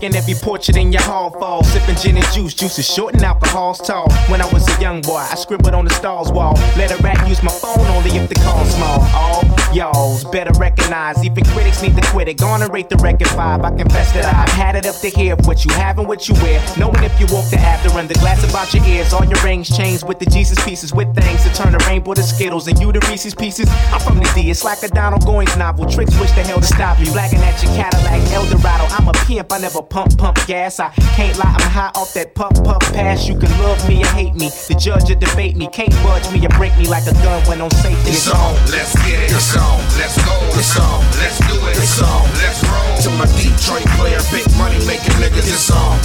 making 0.00 0.16
every 0.16 0.34
portrait 0.34 0.76
in 0.76 0.92
your 0.92 1.02
hall 1.02 1.30
fall? 1.30 1.62
Sipping 1.62 1.96
gin 1.96 2.16
and 2.16 2.26
juice, 2.32 2.54
juice 2.54 2.78
is 2.78 2.86
short 2.86 3.14
and 3.14 3.22
alcohol's 3.22 3.78
tall. 3.78 4.10
When 4.28 4.40
I 4.40 4.50
was 4.52 4.66
a 4.68 4.80
young 4.80 5.02
boy, 5.02 5.26
I 5.30 5.34
scribbled 5.34 5.74
on 5.74 5.84
the 5.84 5.90
stars 5.92 6.32
wall. 6.32 6.54
Let 6.76 6.90
a 6.98 7.02
rat 7.02 7.28
use 7.28 7.42
my 7.42 7.52
phone 7.52 7.86
only 7.86 8.10
if 8.10 8.28
the 8.28 8.34
call's 8.36 8.74
small. 8.74 9.00
All 9.14 9.59
y'all's 9.72 10.24
better 10.24 10.52
recognize, 10.58 11.24
even 11.24 11.44
critics 11.44 11.82
need 11.82 11.96
to 11.96 12.02
quit 12.10 12.28
it. 12.28 12.38
Gonna 12.38 12.68
rate 12.68 12.88
the 12.88 12.96
record 12.96 13.28
five. 13.28 13.62
I 13.62 13.70
confess 13.70 14.12
that 14.12 14.24
I've 14.24 14.52
had 14.52 14.76
it 14.76 14.86
up 14.86 14.96
to 14.96 15.08
here 15.08 15.34
of 15.34 15.46
what 15.46 15.64
you 15.64 15.72
have 15.74 15.98
and 15.98 16.08
what 16.08 16.28
you 16.28 16.34
wear. 16.36 16.62
Knowing 16.78 17.02
if 17.04 17.18
you 17.20 17.26
walk 17.30 17.48
the 17.50 17.58
after 17.58 17.96
and 17.98 18.08
the 18.08 18.14
glass 18.14 18.42
about 18.48 18.72
your 18.74 18.84
ears, 18.84 19.12
all 19.12 19.24
your 19.24 19.40
rings 19.42 19.74
chains 19.74 20.04
with 20.04 20.18
the 20.18 20.26
Jesus 20.26 20.62
pieces 20.64 20.92
with 20.92 21.14
things 21.14 21.42
to 21.44 21.54
turn 21.54 21.72
the 21.72 21.84
rainbow 21.88 22.14
to 22.14 22.22
Skittles 22.22 22.68
and 22.68 22.78
you 22.78 22.92
the 22.92 23.00
Reese's 23.10 23.34
pieces. 23.34 23.68
I'm 23.92 24.00
from 24.00 24.18
the 24.18 24.30
D, 24.34 24.50
it's 24.50 24.64
like 24.64 24.82
a 24.82 24.88
Donald 24.88 25.22
Goines 25.22 25.56
novel. 25.58 25.86
Tricks 25.88 26.18
wish 26.20 26.32
the 26.32 26.42
hell 26.42 26.60
to 26.60 26.66
stop 26.66 26.98
you. 26.98 27.06
Flagging 27.06 27.40
at 27.40 27.62
your 27.62 27.72
Cadillac 27.74 28.20
Eldorado. 28.32 28.84
I'm 28.94 29.08
a 29.08 29.12
pimp, 29.26 29.52
I 29.52 29.58
never 29.58 29.82
pump, 29.82 30.16
pump 30.18 30.38
gas. 30.46 30.80
I 30.80 30.90
can't 31.16 31.36
lie, 31.38 31.54
I'm 31.58 31.70
high 31.70 31.92
off 31.94 32.14
that 32.14 32.34
puff, 32.34 32.54
puff 32.64 32.82
pass. 32.92 33.28
You 33.28 33.38
can 33.38 33.50
love 33.62 33.86
me 33.88 34.02
or 34.02 34.08
hate 34.08 34.34
me. 34.34 34.48
The 34.68 34.74
judge 34.74 35.10
or 35.10 35.14
debate 35.14 35.56
me. 35.56 35.68
Can't 35.68 35.92
budge 36.02 36.30
me 36.32 36.44
or 36.44 36.50
break 36.50 36.76
me 36.78 36.86
like 36.88 37.06
a 37.06 37.12
gun 37.22 37.42
when 37.48 37.60
on 37.60 37.70
safety. 37.70 38.10
It's 38.10 38.28
on, 38.28 38.54
let's 38.70 38.94
get 39.06 39.22
it. 39.22 39.30
It's 39.32 39.56
on, 39.60 39.78
let's 40.00 40.16
go. 40.24 40.34
It's 40.56 40.76
on, 40.80 41.04
let's 41.20 41.38
do 41.46 41.56
it. 41.68 41.76
It's 41.76 42.00
on, 42.02 42.24
let's 42.40 42.64
roll. 42.64 42.96
To 43.04 43.10
my 43.20 43.26
Detroit 43.36 43.86
player, 43.96 44.20
big 44.32 44.48
money 44.56 44.80
making 44.86 45.14
niggas, 45.20 45.46
it's 45.46 45.70
on. 45.70 45.98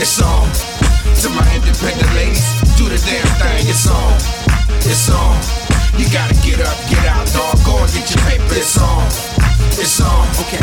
It's 0.00 0.20
on. 0.20 0.48
To 1.22 1.28
my 1.30 1.44
independent 1.54 2.12
ladies, 2.14 2.44
do 2.76 2.88
the 2.88 2.98
damn 3.04 3.28
thing. 3.38 3.68
It's 3.68 3.86
on. 3.86 4.12
It's 4.82 5.10
on. 5.10 5.67
You 5.98 6.08
gotta 6.10 6.34
get 6.46 6.60
up, 6.60 6.78
get 6.88 7.04
out, 7.06 7.26
dog. 7.34 7.58
Go 7.66 7.76
and 7.76 7.92
get 7.92 8.08
your 8.08 8.22
paper. 8.24 8.54
It's 8.54 8.78
on. 8.78 9.04
It's 9.78 10.00
on. 10.00 10.26
Okay. 10.46 10.62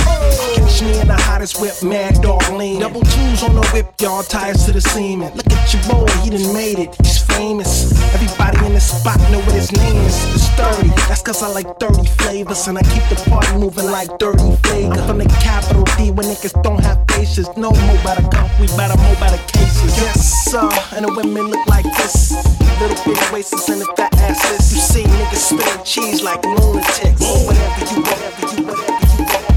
Catch 0.56 0.82
me 0.82 1.00
in 1.00 1.08
the 1.08 1.16
hottest 1.16 1.60
whip, 1.62 1.76
mad 1.84 2.22
dog 2.22 2.50
lean. 2.52 2.80
Double 2.80 3.02
twos 3.02 3.44
on 3.44 3.56
the 3.56 3.68
whip, 3.74 3.88
y'all 4.00 4.24
tires 4.24 4.66
to 4.66 4.72
the 4.72 4.82
semen. 4.82 5.34
Look 5.36 5.52
at 5.52 5.74
your 5.74 5.84
boy, 5.92 6.08
he 6.24 6.30
done 6.30 6.54
made 6.54 6.80
it. 6.80 6.96
He's 7.04 7.22
famous. 7.22 7.92
Everybody 8.14 8.66
in 8.66 8.74
the 8.74 8.80
spot 8.80 9.20
know 9.32 9.40
what 9.40 9.56
his 9.56 9.72
name 9.72 9.98
is. 10.08 10.16
It's 10.36 10.48
30. 10.56 10.90
That's 11.08 11.22
cause 11.22 11.44
I 11.44 11.50
like 11.50 11.68
30 11.80 12.08
flavors. 12.20 12.68
And 12.68 12.78
I 12.78 12.82
keep 12.84 13.04
the 13.12 13.16
party 13.30 13.58
moving 13.58 13.92
like 13.92 14.10
30 14.20 14.56
flavors. 14.64 14.98
I'm 15.00 15.08
from 15.08 15.18
the 15.20 15.28
capital 15.44 15.84
D 15.98 16.12
where 16.12 16.26
niggas 16.26 16.62
don't 16.64 16.84
have 16.84 17.04
faces. 17.10 17.48
No 17.58 17.72
more 17.72 18.00
by 18.04 18.16
the 18.16 18.28
cup, 18.30 18.50
we 18.60 18.68
better 18.76 18.98
more 19.00 19.16
by 19.16 19.32
the 19.32 19.42
cases. 19.52 19.96
Yes, 20.00 20.52
sir. 20.52 20.70
And 20.96 21.06
the 21.06 21.14
women 21.14 21.48
look 21.52 21.66
like 21.68 21.86
this. 21.98 22.32
Little 22.80 23.00
bit 23.06 23.32
waists 23.32 23.70
and 23.70 23.80
the 23.80 23.86
fat 23.96 24.14
asses. 24.20 24.74
You 24.74 24.82
see 24.82 25.04
niggas 25.26 25.50
spitting 25.50 25.84
cheese 25.84 26.24
like 26.24 26.44
lunatics. 26.46 27.22
Whatever 27.22 27.86
you, 27.86 28.02
whatever 28.02 28.56
you, 28.56 28.64
whatever 28.66 28.96
you. 29.02 29.16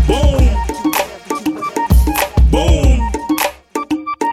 Boom. 0.08 0.44
Boom. 2.50 3.10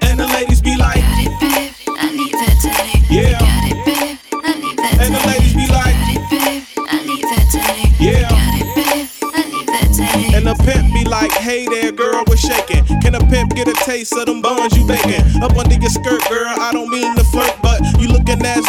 And 0.02 0.20
the 0.20 0.28
ladies 0.28 0.62
be 0.62 0.76
like, 0.78 1.04
I 1.04 2.12
need 2.16 2.32
that 2.32 2.58
teddy. 2.62 3.04
Yeah. 3.14 3.40
Got 3.40 3.72
it, 3.72 3.86
babe. 3.86 4.18
I 4.32 4.54
need 4.60 4.78
that 4.78 4.98
And 5.02 5.16
the 5.16 5.22
ladies 5.28 5.54
be 5.54 5.68
like, 5.68 5.96
Got 5.96 6.16
it, 6.16 6.24
babe. 6.32 6.64
I 6.78 7.06
need 7.06 7.24
that 7.24 7.46
teddy. 7.52 7.88
Yeah. 8.00 8.30
Got 8.30 8.56
it, 8.62 8.68
babe. 8.76 9.08
I 9.34 9.42
need 9.50 9.68
that 9.68 9.90
teddy. 9.96 10.36
And 10.36 10.48
the 10.48 10.56
pimp 10.64 10.94
be 10.94 11.04
like, 11.06 11.32
hey 11.32 11.66
there, 11.68 11.92
girl, 11.92 12.24
we're 12.28 12.38
shaking. 12.38 12.84
Can 13.02 13.16
a 13.16 13.20
pimp 13.28 13.56
get 13.56 13.68
a 13.68 13.74
taste 13.86 14.14
of 14.16 14.26
them 14.26 14.42
buns 14.42 14.76
you 14.78 14.86
baking? 14.88 15.24
Up 15.44 15.56
under 15.58 15.76
your 15.76 15.90
skirt, 15.90 16.24
girl, 16.30 16.48
I 16.48 16.72
don't 16.72 16.90
mean 16.90 17.16
to 17.16 17.24
flirt, 17.26 17.55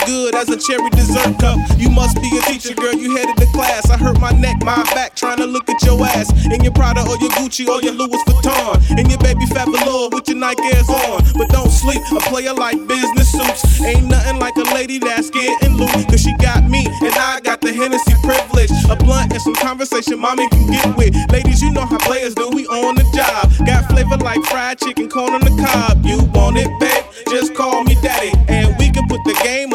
good 0.07 0.35
as 0.35 0.49
a 0.49 0.57
cherry 0.57 0.89
dessert 0.91 1.39
cup. 1.39 1.59
You 1.77 1.91
must 1.91 2.17
be 2.23 2.31
a 2.39 2.41
teacher, 2.47 2.75
girl, 2.75 2.95
you 2.95 3.17
headed 3.17 3.37
to 3.37 3.47
class. 3.53 3.91
I 3.91 3.99
hurt 3.99 4.21
my 4.21 4.31
neck, 4.31 4.63
my 4.63 4.83
back, 4.95 5.15
trying 5.15 5.39
to 5.39 5.47
look 5.47 5.69
at 5.69 5.83
your 5.83 6.03
ass. 6.07 6.31
In 6.47 6.63
your 6.63 6.73
Prada 6.73 7.03
or 7.03 7.19
your 7.19 7.31
Gucci 7.37 7.67
or 7.69 7.83
your 7.83 7.93
Louis 7.93 8.23
Vuitton. 8.25 8.99
And 8.99 9.09
your 9.11 9.19
baby 9.19 9.45
fat 9.47 9.69
velour 9.69 10.09
with 10.11 10.29
your 10.29 10.39
Nike 10.39 10.63
Airs 10.63 10.89
on. 10.89 11.23
But 11.37 11.51
don't 11.51 11.71
sleep, 11.71 12.01
a 12.13 12.21
player 12.31 12.55
like 12.55 12.79
business 12.87 13.33
suits. 13.33 13.83
Ain't 13.83 14.07
nothing 14.07 14.39
like 14.39 14.57
a 14.57 14.75
lady 14.75 14.99
that's 14.99 15.31
getting 15.31 15.77
loose. 15.77 16.05
Cause 16.07 16.23
she 16.23 16.35
got 16.39 16.65
me, 16.65 16.87
and 16.87 17.15
I 17.15 17.41
got 17.41 17.61
the 17.61 17.73
Hennessy 17.73 18.15
privilege. 18.23 18.71
A 18.89 18.97
blunt 18.97 19.33
and 19.33 19.43
some 19.43 19.55
conversation 19.55 20.19
mommy 20.21 20.49
can 20.49 20.71
get 20.71 20.97
with. 20.97 21.15
Ladies, 21.33 21.61
you 21.61 21.73
know 21.73 21.85
how 21.85 21.99
players 21.99 22.35
do, 22.35 22.49
we 22.51 22.67
on 22.67 22.95
the 22.95 23.05
job. 23.15 23.51
Got 23.67 23.91
flavor 23.91 24.17
like 24.19 24.43
fried 24.45 24.79
chicken, 24.79 25.09
corn 25.09 25.35
on 25.35 25.41
the 25.41 25.55
cob. 25.63 26.05
You 26.05 26.23
want 26.33 26.57
it, 26.57 26.71
babe? 26.79 27.05
Just 27.29 27.55
call 27.55 27.83
me 27.85 27.97
daddy. 28.03 28.33
And 28.49 28.77
we 28.79 28.91
can 28.91 29.09
put 29.09 29.23
the 29.25 29.35
game 29.43 29.73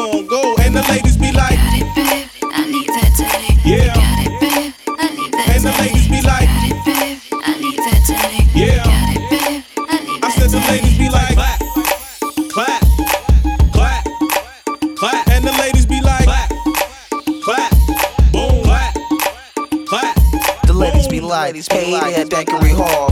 be 21.68 21.92
like, 21.92 22.14
hey 22.14 22.24
there, 22.24 22.44
Dankery 22.44 22.74
Hall. 22.74 23.08
Can 23.08 23.11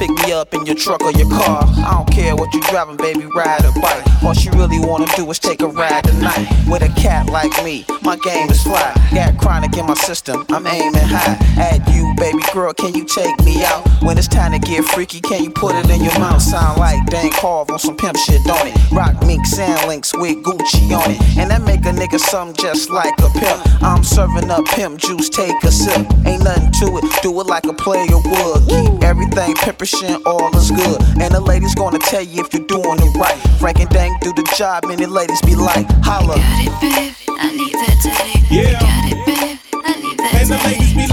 pick 0.00 0.10
me 0.24 0.32
up 0.32 0.54
in 0.54 0.64
your 0.64 0.74
truck 0.74 1.02
or 1.02 1.12
your 1.12 1.28
car? 1.28 1.62
I 1.84 1.92
don't 1.92 2.10
care 2.10 2.34
what 2.34 2.52
you're 2.54 2.62
driving, 2.62 2.96
baby, 2.96 3.26
ride 3.36 3.64
or 3.66 3.72
bike. 3.82 4.02
All 4.22 4.32
she 4.32 4.48
really 4.50 4.80
wanna 4.80 5.06
do 5.14 5.30
is 5.30 5.38
take 5.38 5.60
a 5.60 5.66
ride 5.66 6.04
tonight. 6.04 6.48
With 6.66 6.82
a 6.82 6.88
cat 7.00 7.28
like 7.28 7.52
me, 7.62 7.84
my 8.02 8.16
game 8.16 8.48
is 8.48 8.62
fly. 8.62 8.94
Got 9.14 9.36
chronic 9.36 9.76
in 9.76 9.84
my 9.86 9.94
system, 9.94 10.46
I'm 10.48 10.66
aiming 10.66 10.94
high. 11.04 11.36
At 11.60 11.86
you, 11.92 12.14
baby 12.16 12.42
girl, 12.54 12.72
can 12.72 12.94
you 12.94 13.04
take 13.04 13.36
me 13.44 13.62
out? 13.62 13.86
When 14.02 14.16
it's 14.16 14.28
time 14.28 14.52
to 14.52 14.58
get 14.58 14.84
freaky, 14.86 15.20
can 15.20 15.44
you 15.44 15.50
put 15.50 15.74
it 15.76 15.90
in 15.90 16.02
your 16.02 16.18
mouth? 16.18 16.40
Sound 16.40 16.80
like 16.80 17.04
Dan 17.06 17.30
Carve 17.32 17.70
on 17.70 17.78
some 17.78 17.96
pimp 17.96 18.16
shit, 18.16 18.42
don't 18.44 18.66
it? 18.66 18.74
Rock 18.92 19.14
mink 19.26 19.44
sand 19.44 19.86
links 19.86 20.14
with 20.14 20.36
Gucci 20.42 20.96
on 20.96 21.10
it. 21.10 21.20
And 21.36 21.50
that 21.50 21.62
make 21.62 21.80
a 21.80 21.92
nigga 21.92 22.18
something 22.18 22.56
just 22.56 22.88
like 22.88 23.12
a 23.18 23.28
pimp. 23.38 23.82
I'm 23.82 24.02
serving 24.02 24.50
up 24.50 24.64
pimp 24.64 24.98
juice, 24.98 25.28
take 25.28 25.62
a 25.62 25.70
sip. 25.70 26.06
Ain't 26.24 26.44
nothing 26.44 26.72
to 26.80 26.96
it, 26.96 27.04
do 27.22 27.38
it 27.40 27.46
like 27.46 27.66
a 27.66 27.74
player 27.74 28.16
would. 28.16 28.68
Keep 28.68 29.04
everything 29.04 29.54
pimpishin', 29.90 30.22
all 30.26 30.54
is 30.56 30.70
good. 30.70 31.00
And 31.20 31.34
the 31.34 31.40
ladies 31.40 31.74
gonna 31.74 31.98
tell 31.98 32.22
you 32.22 32.44
if 32.44 32.52
you're 32.54 32.66
doing 32.66 32.98
it 32.98 33.16
right. 33.16 33.38
Frank 33.58 33.80
'n 33.80 33.88
Dank 33.88 34.20
do 34.20 34.32
the 34.32 34.42
job, 34.56 34.84
and 34.84 34.98
the 34.98 35.06
ladies 35.06 35.40
be 35.42 35.54
like, 35.54 35.86
holla. 36.02 36.36
Got 36.36 36.66
it, 36.66 36.80
babe. 36.80 37.14
I 37.38 37.50
need 37.52 37.72
that 37.74 37.96
teddy. 38.02 38.54
Yeah. 38.54 38.80
Got 38.80 39.12
it, 39.12 39.26
babe. 39.26 39.58
I 39.84 39.92
need 40.00 40.18
that 40.18 40.34
And 40.34 40.50
the 40.50 40.58
ladies 40.64 40.94
be 40.94 41.06